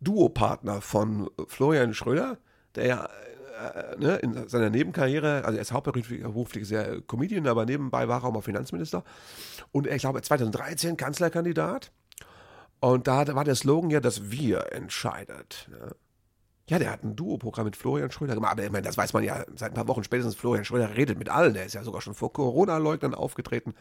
Duopartner 0.00 0.80
von 0.80 1.30
Florian 1.46 1.94
Schröder, 1.94 2.38
der 2.74 2.86
ja 2.86 3.08
äh, 3.56 3.96
ne, 3.98 4.16
in 4.16 4.48
seiner 4.48 4.70
Nebenkarriere, 4.70 5.44
also 5.44 5.56
er 5.56 5.62
ist 5.62 5.72
hauptberuflich 5.72 6.68
sehr 6.68 7.00
Comedian, 7.02 7.46
aber 7.46 7.64
nebenbei 7.64 8.08
war 8.08 8.22
er 8.22 8.24
auch 8.24 8.32
mal 8.32 8.42
Finanzminister. 8.42 9.04
Und 9.72 9.86
ich 9.86 10.02
glaube 10.02 10.22
2013 10.22 10.96
Kanzlerkandidat. 10.96 11.92
Und 12.80 13.06
da 13.06 13.34
war 13.34 13.44
der 13.44 13.54
Slogan 13.54 13.90
ja, 13.90 14.00
dass 14.00 14.30
wir 14.30 14.72
entscheidet. 14.72 15.68
Ne? 15.70 15.96
Ja, 16.68 16.80
der 16.80 16.90
hat 16.90 17.04
ein 17.04 17.14
Duo-Programm 17.14 17.66
mit 17.66 17.76
Florian 17.76 18.10
Schröder 18.10 18.34
gemacht. 18.34 18.52
Aber 18.52 18.64
ich 18.64 18.72
meine, 18.72 18.86
das 18.86 18.96
weiß 18.98 19.12
man 19.12 19.22
ja 19.22 19.44
seit 19.54 19.70
ein 19.70 19.74
paar 19.74 19.88
Wochen 19.88 20.02
spätestens. 20.02 20.34
Florian 20.34 20.64
Schröder 20.64 20.96
redet 20.96 21.18
mit 21.18 21.28
allen. 21.28 21.54
Der 21.54 21.64
ist 21.64 21.74
ja 21.74 21.84
sogar 21.84 22.00
schon 22.00 22.14
vor 22.14 22.32
Corona-Leugnern 22.32 23.14
aufgetreten, 23.14 23.74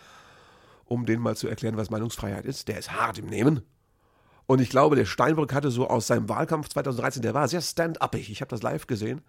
um 0.86 1.06
denen 1.06 1.24
mal 1.24 1.36
zu 1.36 1.48
erklären, 1.48 1.78
was 1.78 1.90
Meinungsfreiheit 1.90 2.46
ist. 2.46 2.68
Der 2.68 2.78
ist 2.78 2.92
hart 2.92 3.18
im 3.18 3.26
Nehmen. 3.26 3.64
Und 4.46 4.62
ich 4.62 4.70
glaube, 4.70 4.96
der 4.96 5.06
Steinbrück 5.06 5.54
hatte 5.54 5.72
so 5.72 5.88
aus 5.88 6.06
seinem 6.06 6.30
Wahlkampf 6.30 6.70
2013, 6.70 7.24
der 7.24 7.34
war 7.34 7.48
sehr 7.48 7.62
stand-upig. 7.62 8.30
Ich 8.30 8.42
habe 8.42 8.50
das 8.50 8.62
live 8.62 8.86
gesehen. 8.86 9.22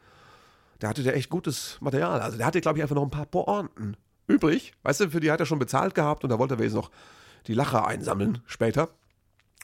Da 0.79 0.89
hatte 0.89 1.03
der 1.03 1.17
echt 1.17 1.31
gutes 1.31 1.79
Material. 1.81 2.21
Also 2.21 2.37
der 2.37 2.47
hatte, 2.47 2.61
glaube 2.61 2.79
ich, 2.79 2.83
einfach 2.83 2.97
noch 2.97 3.03
ein 3.03 3.11
paar 3.11 3.27
Pointen 3.27 3.97
übrig. 4.27 4.73
Weißt 4.83 5.01
du, 5.01 5.11
für 5.11 5.21
die 5.21 5.31
hat 5.31 5.41
er 5.41 5.47
schon 5.47 5.59
bezahlt 5.59 5.95
gehabt 5.95 6.25
und 6.25 6.31
da 6.31 6.39
wollte 6.39 6.55
er 6.55 6.63
jetzt 6.63 6.75
noch 6.75 6.91
die 7.47 7.55
Lacher 7.55 7.87
einsammeln 7.87 8.41
später. 8.47 8.91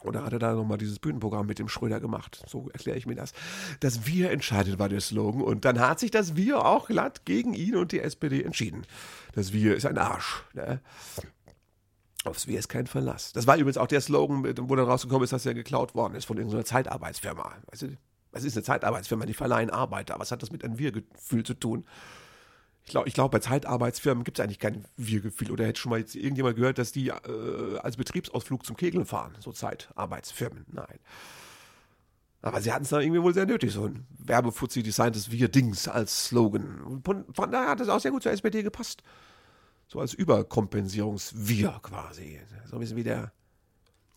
Oder 0.05 0.25
hat 0.25 0.33
er 0.33 0.39
da 0.39 0.55
nochmal 0.55 0.79
dieses 0.79 0.99
Bühnenprogramm 0.99 1.47
mit 1.47 1.59
dem 1.59 1.69
Schröder 1.69 2.01
gemacht? 2.01 2.43
So 2.49 2.69
erkläre 2.71 2.99
ich 2.99 3.07
mir 3.07 3.15
das. 3.15 3.33
Das 3.81 4.07
Wir 4.07 4.31
entscheidet 4.31 4.79
war 4.79 4.89
der 4.89 5.01
Slogan. 5.01 5.43
Und 5.43 5.65
dann 5.65 5.79
hat 5.79 6.01
sich 6.01 6.11
das 6.11 6.35
Wir 6.35 6.65
auch 6.65 6.89
glatt 6.89 7.25
gegen 7.25 7.55
ihn 7.55 7.77
und 7.77 7.93
die 7.93 8.01
SPD 8.01 8.43
entschieden. 8.43 8.85
Das 9.35 9.53
Wir 9.53 9.77
ist 9.77 9.87
ein 9.87 9.99
Arsch. 9.99 10.45
Ne? 10.55 10.81
Aufs 12.25 12.47
Wir 12.47 12.59
ist 12.59 12.69
kein 12.69 12.87
Verlass. 12.87 13.33
Das 13.33 13.47
war 13.47 13.57
übrigens 13.57 13.79
auch 13.79 13.87
der 13.87 14.01
Slogan, 14.01 14.45
wo 14.69 14.77
dann 14.77 14.87
rausgekommen 14.87 15.25
ist, 15.25 15.33
dass 15.33 15.47
er 15.47 15.55
geklaut 15.55 15.95
worden 15.95 16.15
ist 16.15 16.25
von 16.25 16.37
irgendeiner 16.37 16.65
Zeitarbeitsfirma. 16.65 17.53
Weißt 17.71 17.83
du, 17.83 17.97
was 18.33 18.45
ist 18.45 18.57
eine 18.57 18.65
Zeitarbeitsfirma? 18.65 19.27
Die 19.27 19.35
verleihen 19.35 19.71
Arbeiter. 19.71 20.17
Was 20.19 20.33
hat 20.33 20.43
das 20.43 20.51
mit 20.51 20.65
einem 20.65 20.79
Wir-Gefühl 20.79 21.45
zu 21.45 21.55
tun? 21.55 21.85
Ich 22.85 22.91
glaube, 22.91 23.11
glaub, 23.11 23.31
bei 23.31 23.39
Zeitarbeitsfirmen 23.39 24.25
gibt 24.25 24.39
es 24.39 24.45
eigentlich 24.45 24.59
kein 24.59 24.85
Wir-Gefühl. 24.97 25.53
Oder 25.53 25.67
hätte 25.67 25.81
schon 25.81 25.91
mal 25.91 26.01
jetzt 26.01 26.17
irgendjemand 26.17 26.57
gehört, 26.57 26.79
dass 26.79 26.91
die 26.91 27.09
äh, 27.09 27.79
als 27.79 27.97
Betriebsausflug 27.97 28.67
zum 28.67 28.77
Kegeln 28.77 29.07
fahren? 29.07 29.37
So 29.39 29.53
Zeitarbeitsfirmen. 29.53 30.67
Nein. 30.69 30.99
Aber 32.41 32.61
sie 32.61 32.73
hatten 32.73 32.83
es 32.83 32.91
da 32.91 32.99
irgendwie 32.99 33.23
wohl 33.23 33.35
sehr 33.35 33.47
nötig, 33.47 33.73
so 33.73 33.85
ein 33.85 34.05
Werbefuzzi 34.19 34.83
designtes 34.83 35.31
Wir-Dings 35.31 35.87
als 35.87 36.27
Slogan. 36.27 37.01
Von, 37.05 37.25
von 37.33 37.53
daher 37.53 37.69
hat 37.69 37.81
es 37.81 37.89
auch 37.89 38.01
sehr 38.01 38.11
gut 38.11 38.25
zur 38.25 38.33
SPD 38.33 38.65
gepasst. 38.65 39.05
So 39.87 40.01
als 40.01 40.13
Überkompensierungs-Wir 40.13 41.79
quasi. 41.83 42.41
So 42.67 42.77
ein 42.77 42.81
bisschen 42.81 42.97
wie 42.97 43.05
der, 43.05 43.33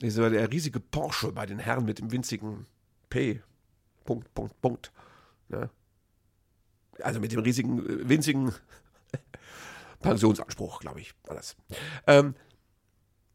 der 0.01 0.51
riesige 0.51 0.79
Porsche 0.79 1.31
bei 1.33 1.45
den 1.45 1.59
Herren 1.59 1.85
mit 1.85 1.99
dem 1.99 2.11
winzigen 2.11 2.65
P. 3.09 3.43
Punkt, 4.05 4.33
Punkt, 4.33 4.61
Punkt. 4.61 4.91
Ne? 5.49 5.69
Also 7.01 7.19
mit 7.19 7.31
dem 7.31 7.39
riesigen, 7.39 7.79
äh, 7.79 8.09
winzigen 8.09 8.53
Pensionsanspruch, 9.99 10.79
glaube 10.79 11.01
ich, 11.01 11.13
war 11.25 11.35
das. 11.35 11.55
Ähm, 12.07 12.35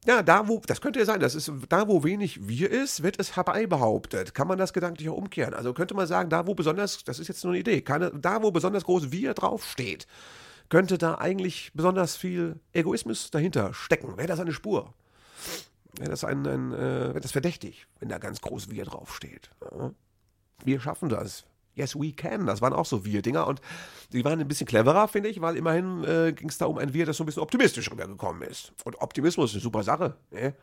ja, 0.07 0.23
da 0.23 0.49
wo, 0.49 0.63
das 0.67 0.81
könnte 0.81 0.99
ja 0.99 1.05
sein, 1.05 1.21
das 1.21 1.35
ist, 1.35 1.53
da 1.69 1.87
wo 1.87 2.03
wenig 2.05 2.49
wir 2.49 2.71
ist, 2.71 3.03
wird 3.03 3.21
es 3.21 3.37
herbei 3.37 3.67
behauptet. 3.67 4.35
Kann 4.35 4.49
man 4.49 4.57
das 4.57 4.73
gedanklich 4.73 5.11
auch 5.11 5.17
umkehren? 5.17 5.53
Also 5.53 5.75
könnte 5.75 5.95
man 5.95 6.07
sagen, 6.07 6.31
da 6.31 6.47
wo 6.47 6.55
besonders, 6.55 7.05
das 7.05 7.19
ist 7.19 7.29
jetzt 7.29 7.45
nur 7.45 7.53
eine 7.53 7.61
Idee, 7.61 7.83
keine, 7.83 8.11
da 8.11 8.43
wo 8.43 8.51
besonders 8.51 8.85
groß 8.85 9.13
wir 9.13 9.35
draufsteht, 9.35 10.07
könnte 10.71 10.97
da 10.97 11.17
eigentlich 11.17 11.73
besonders 11.75 12.17
viel 12.17 12.61
Egoismus 12.73 13.31
dahinter 13.31 13.75
stecken. 13.75 14.17
Wäre 14.17 14.29
das 14.29 14.41
eine 14.41 14.53
Spur? 14.53 14.95
Wäre 15.99 16.11
das 16.11 16.25
ein, 16.25 16.47
ein 16.47 16.73
äh, 16.73 16.79
wäre 16.79 17.21
das 17.21 17.33
verdächtig, 17.33 17.87
wenn 17.99 18.09
da 18.09 18.17
ganz 18.19 18.41
groß 18.41 18.71
wir 18.71 18.85
draufsteht? 18.85 19.51
Ja. 19.61 19.93
Wir 20.65 20.81
schaffen 20.81 21.09
das. 21.09 21.45
Yes, 21.75 21.95
we 21.95 22.13
can. 22.13 22.47
Das 22.47 22.61
waren 22.61 22.73
auch 22.73 22.85
so 22.85 23.05
Wir-Dinger 23.05 23.47
und 23.47 23.61
die 24.13 24.25
waren 24.25 24.41
ein 24.41 24.49
bisschen 24.49 24.67
cleverer, 24.67 25.09
finde 25.09 25.29
ich, 25.29 25.41
weil 25.41 25.57
immerhin 25.57 26.05
äh, 26.05 26.33
ging 26.33 26.49
es 26.49 26.59
da 26.59 26.67
um 26.67 26.79
ein 26.79 26.93
Wir, 26.93 27.07
das 27.07 27.17
so 27.17 27.23
ein 27.23 27.27
bisschen 27.27 27.43
optimistisch 27.43 27.91
rübergekommen 27.91 28.43
ist. 28.43 28.73
Und 28.85 29.01
Optimismus 29.01 29.51
ist 29.51 29.57
eine 29.57 29.63
super 29.63 29.83
Sache. 29.83 30.17
Ne? 30.31 30.55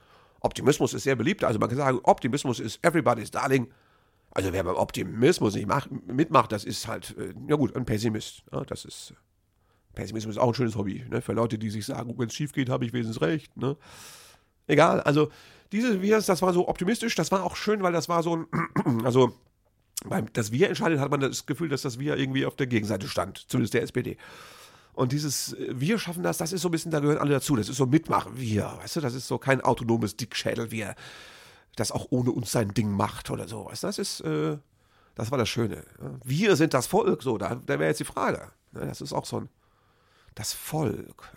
Optimismus 0.42 0.94
ist 0.94 1.04
sehr 1.04 1.16
beliebt. 1.16 1.44
Also 1.44 1.60
man 1.60 1.70
kann 1.70 1.78
sagen, 1.78 2.00
Optimismus 2.04 2.60
ist 2.60 2.84
everybody's 2.86 3.32
darling. 3.32 3.68
Also 4.32 4.54
wer 4.54 4.64
beim 4.64 4.76
Optimismus 4.76 5.56
nicht 5.56 5.68
macht, 5.68 5.90
mitmacht, 6.08 6.52
das 6.52 6.66
ist 6.66 6.88
halt, 6.88 7.16
äh, 7.18 7.34
ja 7.48 7.56
gut, 7.56 7.76
ein 7.76 7.86
Pessimist. 7.86 8.44
Ja, 8.52 8.64
das 8.66 8.86
ist, 8.86 9.14
Pessimismus 9.96 10.36
ist 10.36 10.42
auch 10.42 10.50
ein 10.50 10.54
schönes 10.54 10.76
Hobby. 10.76 11.06
Ne? 11.10 11.22
Für 11.22 11.34
Leute, 11.34 11.58
die 11.58 11.70
sich 11.70 11.86
sagen, 11.86 12.14
wenn 12.18 12.28
es 12.28 12.36
schief 12.36 12.52
geht, 12.52 12.70
habe 12.70 12.86
ich 12.86 12.94
wenigstens 12.94 13.22
recht. 13.22 13.56
Ne? 13.58 13.78
Egal, 14.68 15.02
also 15.02 15.32
diese 15.72 16.02
Virs, 16.02 16.26
das 16.26 16.42
war 16.42 16.54
so 16.54 16.68
optimistisch, 16.68 17.16
das 17.16 17.32
war 17.32 17.44
auch 17.44 17.56
schön, 17.56 17.82
weil 17.82 17.94
das 17.94 18.10
war 18.10 18.22
so 18.22 18.36
ein, 18.36 18.48
also 19.06 19.34
beim 20.10 20.32
das 20.34 20.52
Wir 20.52 20.68
entscheidet, 20.70 21.00
hat 21.00 21.12
man 21.12 21.20
das 21.20 21.46
Gefühl, 21.46 21.70
dass 21.70 21.82
das 21.82 22.00
Wir 22.00 22.18
irgendwie 22.18 22.46
auf 22.46 22.56
der 22.56 22.68
Gegenseite 22.68 23.08
stand, 23.08 23.46
zumindest 23.50 23.74
der 23.74 23.84
SPD. 23.84 24.18
Und 24.94 25.12
dieses 25.12 25.54
äh, 25.54 25.74
Wir 25.76 26.00
schaffen 26.00 26.24
das, 26.24 26.38
das 26.38 26.54
ist 26.54 26.62
so 26.62 26.70
ein 26.70 26.72
bisschen, 26.72 26.92
da 26.92 27.00
gehören 27.00 27.20
alle 27.20 27.32
dazu. 27.32 27.56
Das 27.56 27.70
ist 27.70 27.78
so 27.78 27.86
Mitmachen, 27.86 28.38
wir, 28.38 28.78
weißt 28.82 28.98
du, 28.98 29.02
das 29.02 29.14
ist 29.14 29.28
so 29.28 29.38
kein 29.38 29.62
autonomes 29.62 30.18
Dickschädel, 30.18 30.72
wir, 30.72 30.96
das 31.76 31.92
auch 31.92 32.08
ohne 32.10 32.32
uns 32.32 32.52
sein 32.52 32.74
Ding 32.74 32.92
macht 32.92 33.30
oder 33.30 33.48
so. 33.48 33.66
Weißt 33.66 33.84
du, 33.84 33.88
das 33.88 34.00
ist, 34.00 34.22
äh, 34.22 34.58
das 35.16 35.32
war 35.32 35.38
das 35.38 35.50
Schöne. 35.50 35.84
Wir 36.24 36.56
sind 36.56 36.74
das 36.74 36.88
Volk, 36.88 37.24
so, 37.24 37.38
da, 37.38 37.56
da 37.56 37.80
wäre 37.80 37.90
jetzt 37.90 38.00
die 38.00 38.06
Frage. 38.06 38.52
Ne, 38.72 38.86
das 38.86 39.02
ist 39.02 39.14
auch 39.14 39.26
so 39.26 39.42
ein, 39.42 39.50
das 40.36 40.54
Volk. 40.54 41.32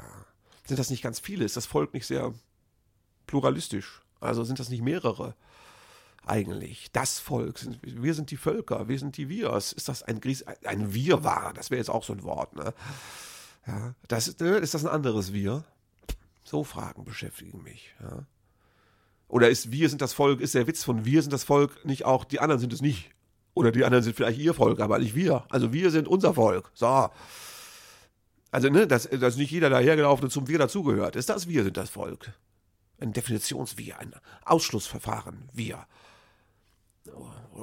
Sind 0.66 0.78
das 0.78 0.90
nicht 0.90 1.02
ganz 1.02 1.20
viele? 1.20 1.44
Ist 1.44 1.56
das 1.56 1.66
Volk 1.66 1.94
nicht 1.94 2.06
sehr 2.06 2.33
pluralistisch? 3.26 4.02
Also 4.20 4.44
sind 4.44 4.59
das 4.59 4.68
nicht 4.68 4.83
mehrere? 4.83 5.35
Eigentlich? 6.26 6.90
Das 6.92 7.18
Volk, 7.18 7.61
wir 7.83 8.14
sind 8.14 8.30
die 8.30 8.37
Völker, 8.37 8.88
wir 8.88 8.98
sind 8.98 9.16
die 9.16 9.28
Wirs. 9.28 9.72
Ist 9.72 9.88
das 9.88 10.02
ein, 10.02 10.20
Gries, 10.20 10.44
ein 10.64 10.94
Wirrwarr? 10.94 11.52
Das 11.54 11.70
wäre 11.70 11.78
jetzt 11.78 11.90
auch 11.90 12.04
so 12.04 12.12
ein 12.12 12.22
Wort, 12.22 12.54
ne? 12.54 12.74
Ja, 13.66 13.94
das, 14.09 14.38
ne, 14.38 14.56
ist 14.56 14.74
das 14.74 14.85
ein 14.85 14.90
anderes 14.90 15.33
Wir? 15.33 15.64
So 16.44 16.64
Fragen 16.64 17.04
beschäftigen 17.04 17.62
mich, 17.62 17.94
ja. 18.00 18.24
Oder 19.28 19.48
ist 19.48 19.70
wir 19.70 19.88
sind 19.88 20.02
das 20.02 20.12
Volk, 20.12 20.40
ist 20.40 20.54
der 20.54 20.66
Witz 20.66 20.83
von 20.83 21.04
wir 21.04 21.22
sind 21.22 21.33
das 21.33 21.44
Volk 21.44 21.85
nicht 21.85 22.04
auch, 22.04 22.24
die 22.24 22.40
anderen 22.40 22.61
sind 22.61 22.72
es 22.72 22.80
nicht? 22.80 23.11
Oder 23.54 23.70
die 23.70 23.85
anderen 23.85 24.02
sind 24.02 24.16
vielleicht 24.16 24.40
ihr 24.40 24.54
Volk, 24.54 24.80
aber 24.80 24.98
nicht 24.98 25.14
wir. 25.14 25.44
Also 25.50 25.72
wir 25.72 25.90
sind 25.90 26.09
unser 26.09 26.35
Volk. 26.35 26.70
So. 26.74 27.11
Also, 28.50 28.68
ne, 28.68 28.87
dass, 28.87 29.09
dass 29.09 29.37
nicht 29.37 29.50
jeder 29.52 29.70
dahergelaufen 29.70 30.24
und 30.24 30.30
zum 30.30 30.48
Wir 30.48 30.59
dazugehört. 30.59 31.14
Ist 31.14 31.28
das 31.28 31.46
Wir 31.46 31.62
sind 31.62 31.76
das 31.76 31.90
Volk? 31.90 32.33
Ein 32.98 33.12
Definitionswir, 33.12 33.98
ein 33.98 34.14
Ausschlussverfahren, 34.44 35.48
Wir 35.52 35.87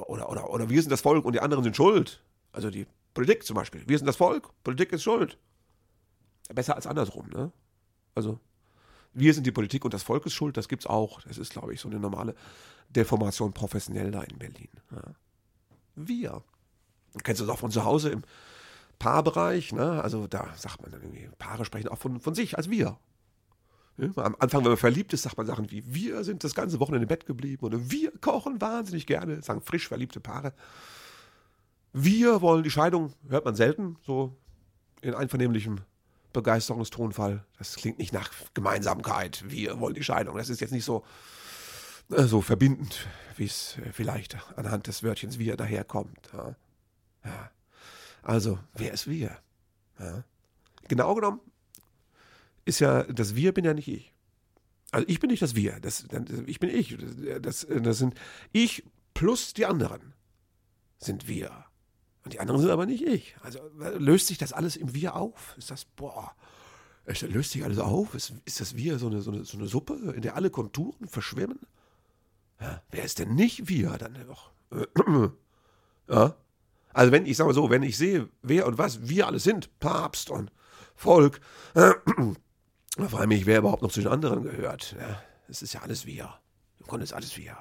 oder, 0.06 0.28
oder, 0.28 0.50
oder 0.50 0.68
wir 0.68 0.80
sind 0.80 0.90
das 0.90 1.00
Volk 1.00 1.24
und 1.24 1.32
die 1.32 1.40
anderen 1.40 1.64
sind 1.64 1.76
schuld. 1.76 2.22
Also 2.52 2.70
die 2.70 2.86
Politik 3.14 3.44
zum 3.44 3.56
Beispiel. 3.56 3.82
Wir 3.86 3.98
sind 3.98 4.06
das 4.06 4.16
Volk, 4.16 4.50
Politik 4.62 4.92
ist 4.92 5.02
schuld. 5.02 5.38
Besser 6.54 6.76
als 6.76 6.86
andersrum, 6.86 7.28
ne? 7.30 7.52
Also, 8.14 8.40
wir 9.12 9.34
sind 9.34 9.46
die 9.46 9.52
Politik 9.52 9.84
und 9.84 9.92
das 9.92 10.02
Volk 10.02 10.24
ist 10.26 10.34
schuld, 10.34 10.56
das 10.56 10.68
gibt's 10.68 10.86
auch. 10.86 11.20
Das 11.22 11.38
ist, 11.38 11.52
glaube 11.52 11.74
ich, 11.74 11.80
so 11.80 11.88
eine 11.88 11.98
normale 11.98 12.34
Deformation 12.88 13.52
professionell 13.52 14.10
da 14.10 14.22
in 14.22 14.38
Berlin. 14.38 14.68
Ja. 14.90 15.02
Wir. 15.94 16.42
Du 17.12 17.18
kennst 17.22 17.40
das 17.40 17.48
auch 17.48 17.58
von 17.58 17.70
zu 17.70 17.84
Hause 17.84 18.10
im 18.10 18.22
Paarbereich, 18.98 19.72
ne? 19.72 20.02
Also 20.02 20.26
da 20.26 20.54
sagt 20.56 20.82
man 20.82 20.90
dann 20.90 21.02
irgendwie, 21.02 21.28
Paare 21.38 21.64
sprechen 21.64 21.88
auch 21.88 21.98
von, 21.98 22.20
von 22.20 22.34
sich 22.34 22.56
als 22.56 22.70
wir. 22.70 22.98
Am 24.16 24.36
Anfang, 24.38 24.62
wenn 24.62 24.70
man 24.70 24.76
verliebt 24.76 25.12
ist, 25.12 25.22
sagt 25.22 25.36
man 25.36 25.46
Sachen 25.46 25.70
wie, 25.70 25.82
wir 25.86 26.22
sind 26.22 26.44
das 26.44 26.54
ganze 26.54 26.78
Wochenende 26.78 27.04
im 27.04 27.08
Bett 27.08 27.26
geblieben 27.26 27.66
oder 27.66 27.90
wir 27.90 28.12
kochen 28.20 28.60
wahnsinnig 28.60 29.06
gerne, 29.06 29.42
sagen 29.42 29.60
frisch 29.60 29.88
verliebte 29.88 30.20
Paare. 30.20 30.52
Wir 31.92 32.40
wollen 32.40 32.62
die 32.62 32.70
Scheidung, 32.70 33.12
hört 33.28 33.44
man 33.44 33.56
selten, 33.56 33.96
so 34.06 34.36
in 35.00 35.14
einvernehmlichem 35.14 35.80
Begeisterungstonfall. 36.32 37.44
Das 37.58 37.74
klingt 37.74 37.98
nicht 37.98 38.12
nach 38.12 38.30
Gemeinsamkeit. 38.54 39.44
Wir 39.48 39.80
wollen 39.80 39.94
die 39.94 40.04
Scheidung. 40.04 40.36
Das 40.36 40.48
ist 40.48 40.60
jetzt 40.60 40.72
nicht 40.72 40.84
so, 40.84 41.04
äh, 42.10 42.24
so 42.24 42.40
verbindend, 42.40 43.08
wie 43.36 43.46
es 43.46 43.78
äh, 43.78 43.92
vielleicht 43.92 44.36
anhand 44.56 44.86
des 44.86 45.02
Wörtchens 45.02 45.38
wir 45.38 45.56
daherkommt. 45.56 46.30
Ja. 47.24 47.50
Also, 48.22 48.58
wer 48.74 48.92
ist 48.92 49.08
wir? 49.08 49.38
Ja. 49.98 50.22
Genau 50.86 51.14
genommen 51.14 51.40
ist 52.68 52.80
ja, 52.80 53.02
das 53.04 53.34
Wir 53.34 53.52
bin 53.52 53.64
ja 53.64 53.74
nicht 53.74 53.88
ich. 53.88 54.14
Also 54.90 55.06
ich 55.08 55.20
bin 55.20 55.30
nicht 55.30 55.42
das 55.42 55.54
Wir, 55.54 55.80
das, 55.80 56.06
ich 56.46 56.60
bin 56.60 56.70
ich. 56.70 56.96
Das, 57.40 57.66
das 57.68 57.98
sind 57.98 58.14
ich 58.52 58.84
plus 59.14 59.54
die 59.54 59.66
anderen 59.66 60.14
sind 60.98 61.28
wir. 61.28 61.64
Und 62.24 62.34
die 62.34 62.40
anderen 62.40 62.60
sind 62.60 62.70
aber 62.70 62.86
nicht 62.86 63.02
ich. 63.02 63.36
Also 63.40 63.58
löst 63.98 64.26
sich 64.26 64.38
das 64.38 64.52
alles 64.52 64.76
im 64.76 64.94
Wir 64.94 65.16
auf? 65.16 65.54
Ist 65.56 65.70
das, 65.70 65.84
boah, 65.84 66.34
löst 67.06 67.52
sich 67.52 67.64
alles 67.64 67.78
auf? 67.78 68.14
Ist, 68.14 68.34
ist 68.44 68.60
das 68.60 68.76
Wir 68.76 68.98
so 68.98 69.06
eine, 69.06 69.20
so, 69.20 69.30
eine, 69.30 69.44
so 69.44 69.56
eine 69.56 69.66
Suppe, 69.66 70.12
in 70.14 70.22
der 70.22 70.36
alle 70.36 70.50
Konturen 70.50 71.08
verschwimmen? 71.08 71.60
Ja, 72.60 72.82
wer 72.90 73.04
ist 73.04 73.18
denn 73.18 73.34
nicht 73.34 73.68
wir 73.68 73.96
dann 73.98 74.16
doch? 74.26 74.52
Ja? 76.10 76.36
Also 76.94 77.12
wenn, 77.12 77.26
ich 77.26 77.36
sage 77.36 77.48
mal 77.48 77.54
so, 77.54 77.68
wenn 77.68 77.82
ich 77.82 77.98
sehe, 77.98 78.30
wer 78.40 78.66
und 78.66 78.78
was 78.78 79.10
wir 79.10 79.26
alle 79.26 79.40
sind, 79.40 79.78
Papst 79.78 80.30
und 80.30 80.50
Volk, 80.94 81.40
äh, 83.04 83.08
frage 83.08 83.26
mich, 83.26 83.46
wer 83.46 83.58
überhaupt 83.58 83.82
noch 83.82 83.92
zu 83.92 84.00
den 84.00 84.10
anderen 84.10 84.42
gehört. 84.42 84.96
Es 85.48 85.62
ist 85.62 85.74
ja 85.74 85.80
alles 85.82 86.06
wir. 86.06 86.34
Im 86.80 86.86
Grunde 86.86 87.04
ist 87.04 87.12
alles 87.12 87.36
wir. 87.36 87.56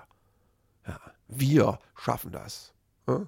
Ja, 0.88 1.00
wir 1.28 1.80
schaffen 1.95 2.32
das. 2.32 2.73
Ja? 3.08 3.28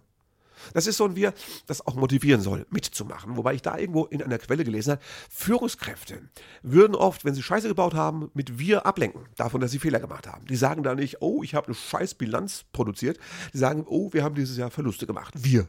Das 0.73 0.87
ist 0.87 0.97
so 0.97 1.05
ein 1.05 1.15
Wir, 1.15 1.33
das 1.67 1.85
auch 1.85 1.95
motivieren 1.95 2.41
soll, 2.41 2.65
mitzumachen. 2.69 3.37
Wobei 3.37 3.53
ich 3.53 3.61
da 3.61 3.77
irgendwo 3.77 4.05
in 4.05 4.21
einer 4.21 4.37
Quelle 4.37 4.63
gelesen 4.63 4.91
habe, 4.91 5.01
Führungskräfte 5.29 6.21
würden 6.61 6.95
oft, 6.95 7.25
wenn 7.25 7.33
sie 7.33 7.43
Scheiße 7.43 7.67
gebaut 7.67 7.93
haben, 7.93 8.29
mit 8.33 8.59
Wir 8.59 8.85
ablenken, 8.85 9.27
davon, 9.35 9.61
dass 9.61 9.71
sie 9.71 9.79
Fehler 9.79 9.99
gemacht 9.99 10.27
haben. 10.27 10.45
Die 10.47 10.55
sagen 10.55 10.83
da 10.83 10.95
nicht, 10.95 11.21
oh, 11.21 11.43
ich 11.43 11.55
habe 11.55 11.67
eine 11.67 11.75
scheiß 11.75 12.15
Bilanz 12.15 12.65
produziert. 12.71 13.19
Die 13.53 13.57
sagen, 13.57 13.85
oh, 13.87 14.11
wir 14.13 14.23
haben 14.23 14.35
dieses 14.35 14.57
Jahr 14.57 14.71
Verluste 14.71 15.07
gemacht. 15.07 15.33
Wir. 15.37 15.67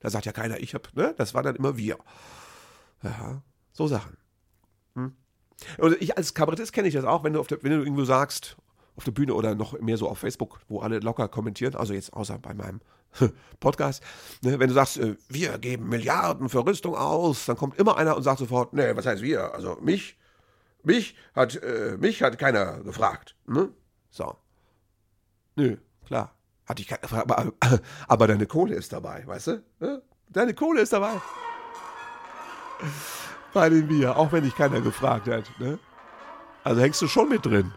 Da 0.00 0.10
sagt 0.10 0.26
ja 0.26 0.32
keiner, 0.32 0.58
ich 0.58 0.74
habe, 0.74 0.88
ne? 0.94 1.14
Das 1.16 1.34
war 1.34 1.42
dann 1.42 1.56
immer 1.56 1.76
wir. 1.76 1.98
Ja, 3.02 3.42
so 3.72 3.86
Sachen. 3.86 4.16
Hm? 4.94 5.12
Und 5.78 6.00
ich 6.00 6.16
als 6.16 6.34
Kabarettist 6.34 6.72
kenne 6.72 6.88
ich 6.88 6.94
das 6.94 7.04
auch, 7.04 7.24
wenn 7.24 7.32
du, 7.32 7.42
der, 7.42 7.62
wenn 7.62 7.72
du 7.72 7.78
irgendwo 7.78 8.04
sagst, 8.04 8.56
auf 8.96 9.04
der 9.04 9.12
Bühne 9.12 9.34
oder 9.34 9.54
noch 9.54 9.78
mehr 9.80 9.96
so 9.96 10.08
auf 10.08 10.18
Facebook, 10.18 10.60
wo 10.68 10.80
alle 10.80 10.98
locker 10.98 11.28
kommentieren, 11.28 11.74
also 11.74 11.94
jetzt 11.94 12.12
außer 12.12 12.38
bei 12.38 12.54
meinem 12.54 12.80
Podcast, 13.60 14.02
ne, 14.42 14.58
wenn 14.58 14.68
du 14.68 14.74
sagst, 14.74 14.98
äh, 14.98 15.16
wir 15.28 15.58
geben 15.58 15.88
Milliarden 15.88 16.48
für 16.48 16.64
Rüstung 16.64 16.94
aus, 16.94 17.46
dann 17.46 17.56
kommt 17.56 17.78
immer 17.78 17.96
einer 17.96 18.16
und 18.16 18.22
sagt 18.22 18.38
sofort, 18.38 18.72
nee, 18.72 18.94
was 18.94 19.06
heißt 19.06 19.22
wir? 19.22 19.54
Also 19.54 19.78
mich, 19.80 20.18
mich 20.82 21.16
hat, 21.34 21.56
äh, 21.62 21.96
mich 21.98 22.22
hat 22.22 22.38
keiner 22.38 22.80
gefragt. 22.80 23.36
Ne? 23.46 23.70
So. 24.10 24.36
Nö, 25.56 25.76
klar. 26.06 26.34
Hatte 26.66 26.82
ich 26.82 26.88
keine 26.88 27.08
Frage, 27.08 27.22
aber, 27.22 27.52
aber 28.08 28.26
deine 28.26 28.46
Kohle 28.46 28.74
ist 28.74 28.92
dabei, 28.92 29.26
weißt 29.26 29.46
du? 29.48 29.62
Ne? 29.80 30.02
Deine 30.28 30.54
Kohle 30.54 30.82
ist 30.82 30.92
dabei. 30.92 31.20
Bei 33.52 33.68
dem 33.68 33.88
Wir, 33.88 34.16
auch 34.16 34.32
wenn 34.32 34.44
dich 34.44 34.56
keiner 34.56 34.80
gefragt 34.80 35.28
hat. 35.28 35.44
Ne? 35.58 35.78
Also 36.64 36.80
hängst 36.80 37.02
du 37.02 37.08
schon 37.08 37.28
mit 37.28 37.44
drin. 37.44 37.72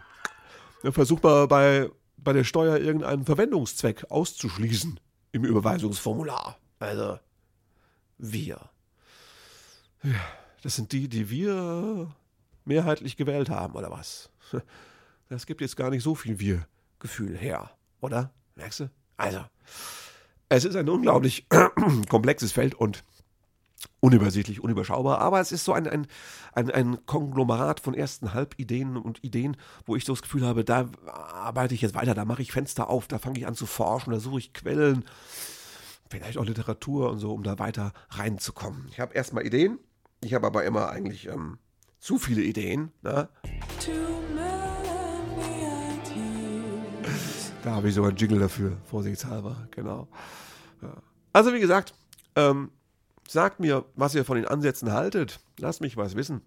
Versuch 0.82 1.22
mal 1.22 1.46
bei, 1.46 1.90
bei 2.16 2.32
der 2.32 2.44
Steuer 2.44 2.78
irgendeinen 2.78 3.24
Verwendungszweck 3.24 4.10
auszuschließen 4.10 5.00
im 5.32 5.44
Überweisungsformular. 5.44 6.58
Also, 6.78 7.18
wir. 8.18 8.60
Ja, 10.02 10.20
das 10.62 10.76
sind 10.76 10.92
die, 10.92 11.08
die 11.08 11.30
wir 11.30 12.14
mehrheitlich 12.64 13.16
gewählt 13.16 13.50
haben, 13.50 13.74
oder 13.74 13.90
was? 13.90 14.30
Das 15.28 15.44
gibt 15.44 15.60
jetzt 15.60 15.76
gar 15.76 15.90
nicht 15.90 16.04
so 16.04 16.14
viel 16.14 16.38
Wir-Gefühl 16.38 17.36
her, 17.36 17.72
oder? 18.00 18.30
Merkst 18.54 18.78
du? 18.78 18.90
Also, 19.16 19.40
es 20.48 20.64
ist 20.64 20.76
ein 20.76 20.88
unglaublich 20.88 21.48
komplexes 22.08 22.52
Feld 22.52 22.76
und 22.76 23.02
unübersichtlich, 24.06 24.62
unüberschaubar, 24.62 25.18
aber 25.18 25.40
es 25.40 25.50
ist 25.50 25.64
so 25.64 25.72
ein, 25.72 25.88
ein, 25.88 26.06
ein, 26.52 26.70
ein 26.70 27.04
Konglomerat 27.06 27.80
von 27.80 27.92
ersten 27.92 28.34
Halbideen 28.34 28.96
und 28.96 29.24
Ideen, 29.24 29.56
wo 29.84 29.96
ich 29.96 30.04
so 30.04 30.12
das 30.12 30.22
Gefühl 30.22 30.46
habe, 30.46 30.64
da 30.64 30.88
arbeite 31.06 31.74
ich 31.74 31.80
jetzt 31.82 31.96
weiter, 31.96 32.14
da 32.14 32.24
mache 32.24 32.40
ich 32.40 32.52
Fenster 32.52 32.88
auf, 32.88 33.08
da 33.08 33.18
fange 33.18 33.40
ich 33.40 33.48
an 33.48 33.56
zu 33.56 33.66
forschen, 33.66 34.12
da 34.12 34.20
suche 34.20 34.38
ich 34.38 34.52
Quellen, 34.54 35.04
vielleicht 36.08 36.38
auch 36.38 36.44
Literatur 36.44 37.10
und 37.10 37.18
so, 37.18 37.34
um 37.34 37.42
da 37.42 37.58
weiter 37.58 37.92
reinzukommen. 38.10 38.86
Ich 38.92 39.00
habe 39.00 39.12
erstmal 39.12 39.44
Ideen, 39.44 39.80
ich 40.22 40.34
habe 40.34 40.46
aber 40.46 40.62
immer 40.62 40.88
eigentlich 40.88 41.26
ähm, 41.26 41.58
zu 41.98 42.18
viele 42.18 42.42
Ideen. 42.42 42.92
Ne? 43.02 43.28
Da 47.64 47.70
habe 47.72 47.88
ich 47.88 47.94
sogar 47.96 48.10
einen 48.10 48.18
Jingle 48.18 48.38
dafür, 48.38 48.76
vorsichtshalber, 48.84 49.66
genau. 49.72 50.06
Ja. 50.80 50.92
Also 51.32 51.52
wie 51.52 51.58
gesagt, 51.58 51.92
ähm, 52.36 52.70
Sagt 53.28 53.60
mir, 53.60 53.84
was 53.94 54.14
ihr 54.14 54.24
von 54.24 54.36
den 54.36 54.46
Ansätzen 54.46 54.92
haltet. 54.92 55.40
Lasst 55.58 55.80
mich 55.80 55.96
was 55.96 56.16
wissen. 56.16 56.42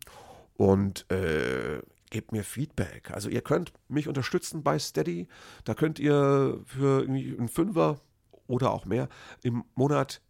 Und 0.55 1.09
äh, 1.11 1.81
gebt 2.09 2.31
mir 2.31 2.43
Feedback. 2.43 3.11
Also 3.11 3.29
ihr 3.29 3.41
könnt 3.41 3.73
mich 3.87 4.07
unterstützen 4.07 4.63
bei 4.63 4.79
Steady. 4.79 5.27
Da 5.63 5.73
könnt 5.73 5.99
ihr 5.99 6.61
für 6.65 7.01
irgendwie 7.01 7.35
einen 7.37 7.47
Fünfer 7.47 7.99
oder 8.47 8.71
auch 8.71 8.85
mehr 8.85 9.09
im 9.43 9.63
Monat 9.75 10.21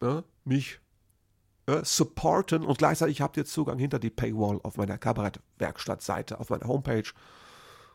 äh, 0.00 0.22
mich 0.44 0.80
äh, 1.66 1.84
supporten 1.84 2.64
und 2.64 2.78
gleichzeitig 2.78 3.20
habt 3.20 3.36
ihr 3.36 3.44
Zugang 3.44 3.78
hinter 3.78 3.98
die 3.98 4.10
Paywall 4.10 4.60
auf 4.62 4.76
meiner 4.76 4.98
Kabarettwerkstattseite, 4.98 6.38
auf 6.40 6.50
meiner 6.50 6.66
Homepage. 6.66 7.08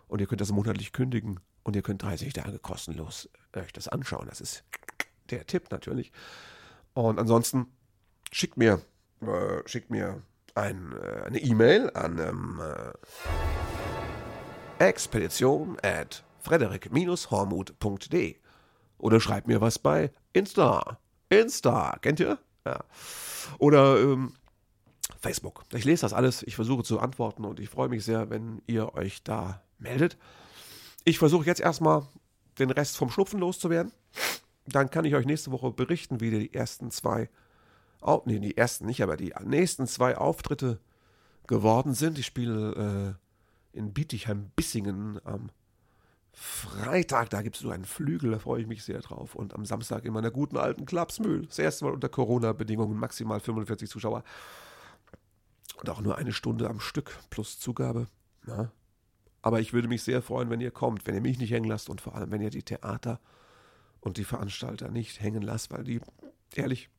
Und 0.07 0.21
ihr 0.21 0.27
könnt 0.27 0.41
das 0.41 0.51
monatlich 0.51 0.93
kündigen 0.93 1.39
und 1.63 1.75
ihr 1.75 1.81
könnt 1.81 2.01
30 2.01 2.33
Tage 2.33 2.59
kostenlos 2.59 3.29
euch 3.55 3.73
das 3.73 3.87
anschauen. 3.87 4.27
Das 4.29 4.39
ist 4.41 4.63
der 5.29 5.45
Tipp 5.45 5.69
natürlich. 5.69 6.11
Und 6.93 7.19
ansonsten 7.19 7.67
schickt 8.31 8.57
mir, 8.57 8.81
äh, 9.21 9.61
schickt 9.65 9.89
mir 9.89 10.21
ein, 10.55 10.93
äh, 10.93 11.23
eine 11.23 11.39
E-Mail 11.39 11.91
an 11.93 12.19
ähm, 12.19 12.61
äh, 12.61 12.93
expedition 14.79 15.77
at 15.81 16.23
frederik-hormuth.de 16.41 18.35
oder 18.97 19.19
schreibt 19.19 19.47
mir 19.47 19.61
was 19.61 19.79
bei 19.79 20.11
Insta. 20.33 20.99
Insta, 21.29 21.97
kennt 22.01 22.19
ihr? 22.19 22.37
Ja. 22.65 22.83
Oder 23.59 23.99
ähm, 23.99 24.33
Facebook. 25.19 25.63
Ich 25.73 25.85
lese 25.85 26.01
das 26.01 26.13
alles, 26.13 26.43
ich 26.43 26.55
versuche 26.55 26.83
zu 26.83 26.99
antworten 26.99 27.45
und 27.45 27.59
ich 27.59 27.69
freue 27.69 27.89
mich 27.89 28.03
sehr, 28.03 28.29
wenn 28.29 28.61
ihr 28.67 28.93
euch 28.95 29.23
da 29.23 29.61
meldet. 29.77 30.17
Ich 31.03 31.19
versuche 31.19 31.45
jetzt 31.45 31.61
erstmal 31.61 32.07
den 32.59 32.71
Rest 32.71 32.97
vom 32.97 33.09
Schnupfen 33.09 33.39
loszuwerden. 33.39 33.91
Dann 34.65 34.89
kann 34.89 35.05
ich 35.05 35.15
euch 35.15 35.25
nächste 35.25 35.51
Woche 35.51 35.71
berichten, 35.71 36.19
wie 36.19 36.31
die 36.31 36.53
ersten 36.53 36.91
zwei 36.91 37.29
oh, 38.01 38.21
nee, 38.25 38.39
die 38.39 38.57
ersten 38.57 38.85
nicht, 38.85 39.01
aber 39.01 39.17
die 39.17 39.33
nächsten 39.43 39.87
zwei 39.87 40.17
Auftritte 40.17 40.79
geworden 41.47 41.93
sind. 41.93 42.19
Ich 42.19 42.25
spiele 42.25 43.17
äh, 43.73 43.77
in 43.77 43.93
Bietigheim-Bissingen 43.93 45.19
am 45.23 45.49
Freitag, 46.39 47.31
da 47.31 47.41
gibt 47.41 47.55
es 47.55 47.63
so 47.63 47.71
einen 47.71 47.85
Flügel, 47.85 48.29
da 48.29 48.39
freue 48.39 48.61
ich 48.61 48.67
mich 48.67 48.83
sehr 48.83 48.99
drauf. 48.99 49.33
Und 49.33 49.55
am 49.55 49.65
Samstag 49.65 50.05
in 50.05 50.13
meiner 50.13 50.29
guten 50.29 50.57
alten 50.57 50.85
Klapsmühl. 50.85 51.47
Das 51.47 51.57
erste 51.57 51.85
Mal 51.85 51.93
unter 51.93 52.09
Corona-Bedingungen, 52.09 52.97
maximal 52.97 53.39
45 53.39 53.89
Zuschauer. 53.89 54.23
Und 55.79 55.89
auch 55.89 56.01
nur 56.01 56.17
eine 56.17 56.33
Stunde 56.33 56.69
am 56.69 56.79
Stück 56.79 57.17
plus 57.31 57.59
Zugabe. 57.59 58.07
Ja. 58.45 58.71
Aber 59.41 59.59
ich 59.61 59.73
würde 59.73 59.87
mich 59.87 60.03
sehr 60.03 60.21
freuen, 60.21 60.49
wenn 60.49 60.61
ihr 60.61 60.71
kommt, 60.71 61.07
wenn 61.07 61.15
ihr 61.15 61.21
mich 61.21 61.39
nicht 61.39 61.51
hängen 61.51 61.69
lasst 61.69 61.89
und 61.89 62.01
vor 62.01 62.15
allem, 62.15 62.29
wenn 62.31 62.41
ihr 62.41 62.49
die 62.49 62.63
Theater 62.63 63.19
und 63.99 64.17
die 64.17 64.23
Veranstalter 64.23 64.89
nicht 64.89 65.21
hängen 65.21 65.41
lasst, 65.41 65.71
weil 65.71 65.83
die, 65.83 66.01
ehrlich, 66.53 66.89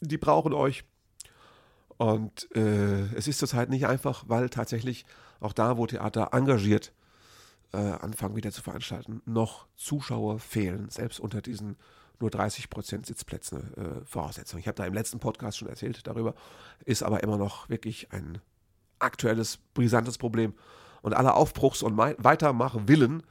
die 0.00 0.18
brauchen 0.18 0.52
euch. 0.52 0.84
Und 1.96 2.48
äh, 2.54 3.14
es 3.14 3.26
ist 3.26 3.38
zurzeit 3.38 3.70
nicht 3.70 3.86
einfach, 3.86 4.24
weil 4.28 4.50
tatsächlich 4.50 5.06
auch 5.40 5.52
da, 5.52 5.76
wo 5.76 5.86
Theater 5.86 6.30
engagiert 6.32 6.92
äh, 7.72 7.78
anfangen 7.78 8.36
wieder 8.36 8.52
zu 8.52 8.62
veranstalten, 8.62 9.22
noch 9.24 9.66
Zuschauer 9.76 10.38
fehlen, 10.38 10.88
selbst 10.90 11.20
unter 11.20 11.40
diesen 11.40 11.76
nur 12.20 12.30
30% 12.30 13.06
Sitzplätzen 13.06 13.74
äh, 13.76 14.04
Voraussetzungen. 14.04 14.60
Ich 14.60 14.68
habe 14.68 14.76
da 14.76 14.86
im 14.86 14.94
letzten 14.94 15.18
Podcast 15.18 15.58
schon 15.58 15.68
erzählt 15.68 16.06
darüber, 16.06 16.34
ist 16.84 17.02
aber 17.02 17.22
immer 17.22 17.36
noch 17.36 17.68
wirklich 17.68 18.12
ein 18.12 18.40
aktuelles, 18.98 19.58
brisantes 19.74 20.16
Problem. 20.16 20.54
Und 21.02 21.14
aller 21.14 21.36
Aufbruchs- 21.36 21.82
und 21.82 21.96
Weitermach-Willen 21.96 23.22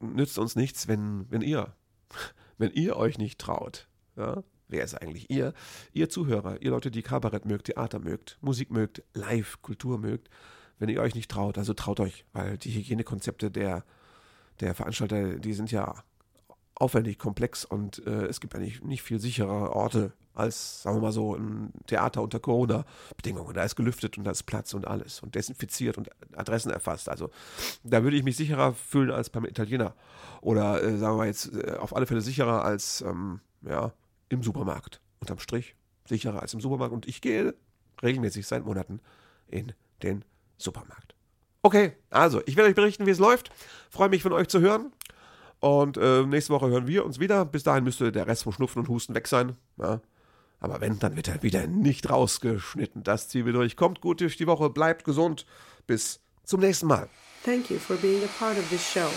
nützt 0.00 0.38
uns 0.38 0.56
nichts, 0.56 0.88
wenn, 0.88 1.30
wenn 1.30 1.42
ihr, 1.42 1.74
wenn 2.58 2.72
ihr 2.72 2.96
euch 2.96 3.18
nicht 3.18 3.38
traut. 3.38 3.86
Ja? 4.16 4.42
Wer 4.68 4.84
ist 4.84 4.94
eigentlich 4.94 5.30
ihr? 5.30 5.52
Ihr 5.92 6.08
Zuhörer, 6.08 6.60
ihr 6.62 6.70
Leute, 6.70 6.90
die 6.90 7.02
Kabarett 7.02 7.44
mögt, 7.44 7.66
Theater 7.66 7.98
mögt, 7.98 8.38
Musik 8.40 8.70
mögt, 8.70 9.02
Live, 9.12 9.60
Kultur 9.62 9.98
mögt. 9.98 10.28
Wenn 10.78 10.88
ihr 10.88 11.00
euch 11.00 11.14
nicht 11.14 11.30
traut, 11.30 11.58
also 11.58 11.74
traut 11.74 12.00
euch, 12.00 12.24
weil 12.32 12.58
die 12.58 12.72
Hygienekonzepte 12.72 13.50
der, 13.50 13.84
der 14.60 14.74
Veranstalter, 14.74 15.38
die 15.38 15.52
sind 15.52 15.70
ja 15.70 16.02
aufwendig, 16.74 17.18
komplex 17.18 17.64
und 17.64 18.04
äh, 18.06 18.26
es 18.26 18.40
gibt 18.40 18.54
eigentlich 18.54 18.82
nicht 18.82 19.02
viel 19.02 19.20
sichere 19.20 19.74
Orte 19.74 20.12
als, 20.34 20.82
sagen 20.82 20.96
wir 20.96 21.02
mal 21.02 21.12
so, 21.12 21.36
ein 21.36 21.72
Theater 21.86 22.20
unter 22.22 22.40
Corona-Bedingungen. 22.40 23.54
Da 23.54 23.62
ist 23.62 23.76
gelüftet 23.76 24.18
und 24.18 24.24
da 24.24 24.32
ist 24.32 24.42
Platz 24.44 24.74
und 24.74 24.86
alles 24.86 25.20
und 25.20 25.34
desinfiziert 25.34 25.96
und 25.96 26.10
Adressen 26.36 26.70
erfasst. 26.70 27.08
Also 27.08 27.30
da 27.84 28.02
würde 28.02 28.16
ich 28.16 28.24
mich 28.24 28.36
sicherer 28.36 28.74
fühlen 28.74 29.12
als 29.12 29.30
beim 29.30 29.44
Italiener. 29.44 29.94
Oder 30.40 30.82
äh, 30.82 30.98
sagen 30.98 31.18
wir 31.18 31.26
jetzt 31.26 31.54
äh, 31.54 31.76
auf 31.78 31.94
alle 31.94 32.06
Fälle 32.06 32.20
sicherer 32.20 32.64
als 32.64 33.02
ähm, 33.02 33.40
ja, 33.62 33.92
im 34.34 34.42
Supermarkt. 34.42 35.00
Unterm 35.20 35.38
Strich 35.38 35.74
sicherer 36.08 36.42
als 36.42 36.54
im 36.54 36.60
Supermarkt. 36.60 36.92
Und 36.92 37.06
ich 37.06 37.20
gehe 37.20 37.54
regelmäßig 38.02 38.46
seit 38.46 38.64
Monaten 38.64 39.00
in 39.48 39.72
den 40.02 40.24
Supermarkt. 40.58 41.14
Okay, 41.62 41.92
also 42.10 42.42
ich 42.46 42.56
werde 42.56 42.68
euch 42.68 42.74
berichten, 42.74 43.06
wie 43.06 43.10
es 43.10 43.18
läuft. 43.18 43.50
Freue 43.90 44.10
mich 44.10 44.22
von 44.22 44.32
euch 44.32 44.48
zu 44.48 44.60
hören. 44.60 44.92
Und 45.60 45.96
äh, 45.96 46.26
nächste 46.26 46.52
Woche 46.52 46.68
hören 46.68 46.86
wir 46.86 47.06
uns 47.06 47.20
wieder. 47.20 47.46
Bis 47.46 47.62
dahin 47.62 47.84
müsste 47.84 48.12
der 48.12 48.26
Rest 48.26 48.42
vom 48.42 48.52
Schnupfen 48.52 48.80
und 48.80 48.88
Husten 48.88 49.14
weg 49.14 49.26
sein. 49.26 49.56
Ja. 49.78 50.00
Aber 50.60 50.80
wenn, 50.80 50.98
dann 50.98 51.16
wird 51.16 51.28
er 51.28 51.42
wieder 51.42 51.66
nicht 51.66 52.10
rausgeschnitten. 52.10 53.02
Das 53.02 53.28
ziehen 53.28 53.46
wir 53.46 53.52
durch. 53.52 53.76
Kommt 53.76 54.00
gut 54.00 54.20
durch 54.20 54.36
die 54.36 54.46
Woche, 54.46 54.68
bleibt 54.70 55.04
gesund. 55.04 55.46
Bis 55.86 56.20
zum 56.44 56.60
nächsten 56.60 56.86
Mal. 56.86 57.08
Thank 57.44 57.70
you 57.70 57.78
for 57.78 57.96
being 57.96 58.22
a 58.24 58.28
part 58.38 58.58
of 58.58 58.68
this 58.68 58.82
show. 58.82 59.10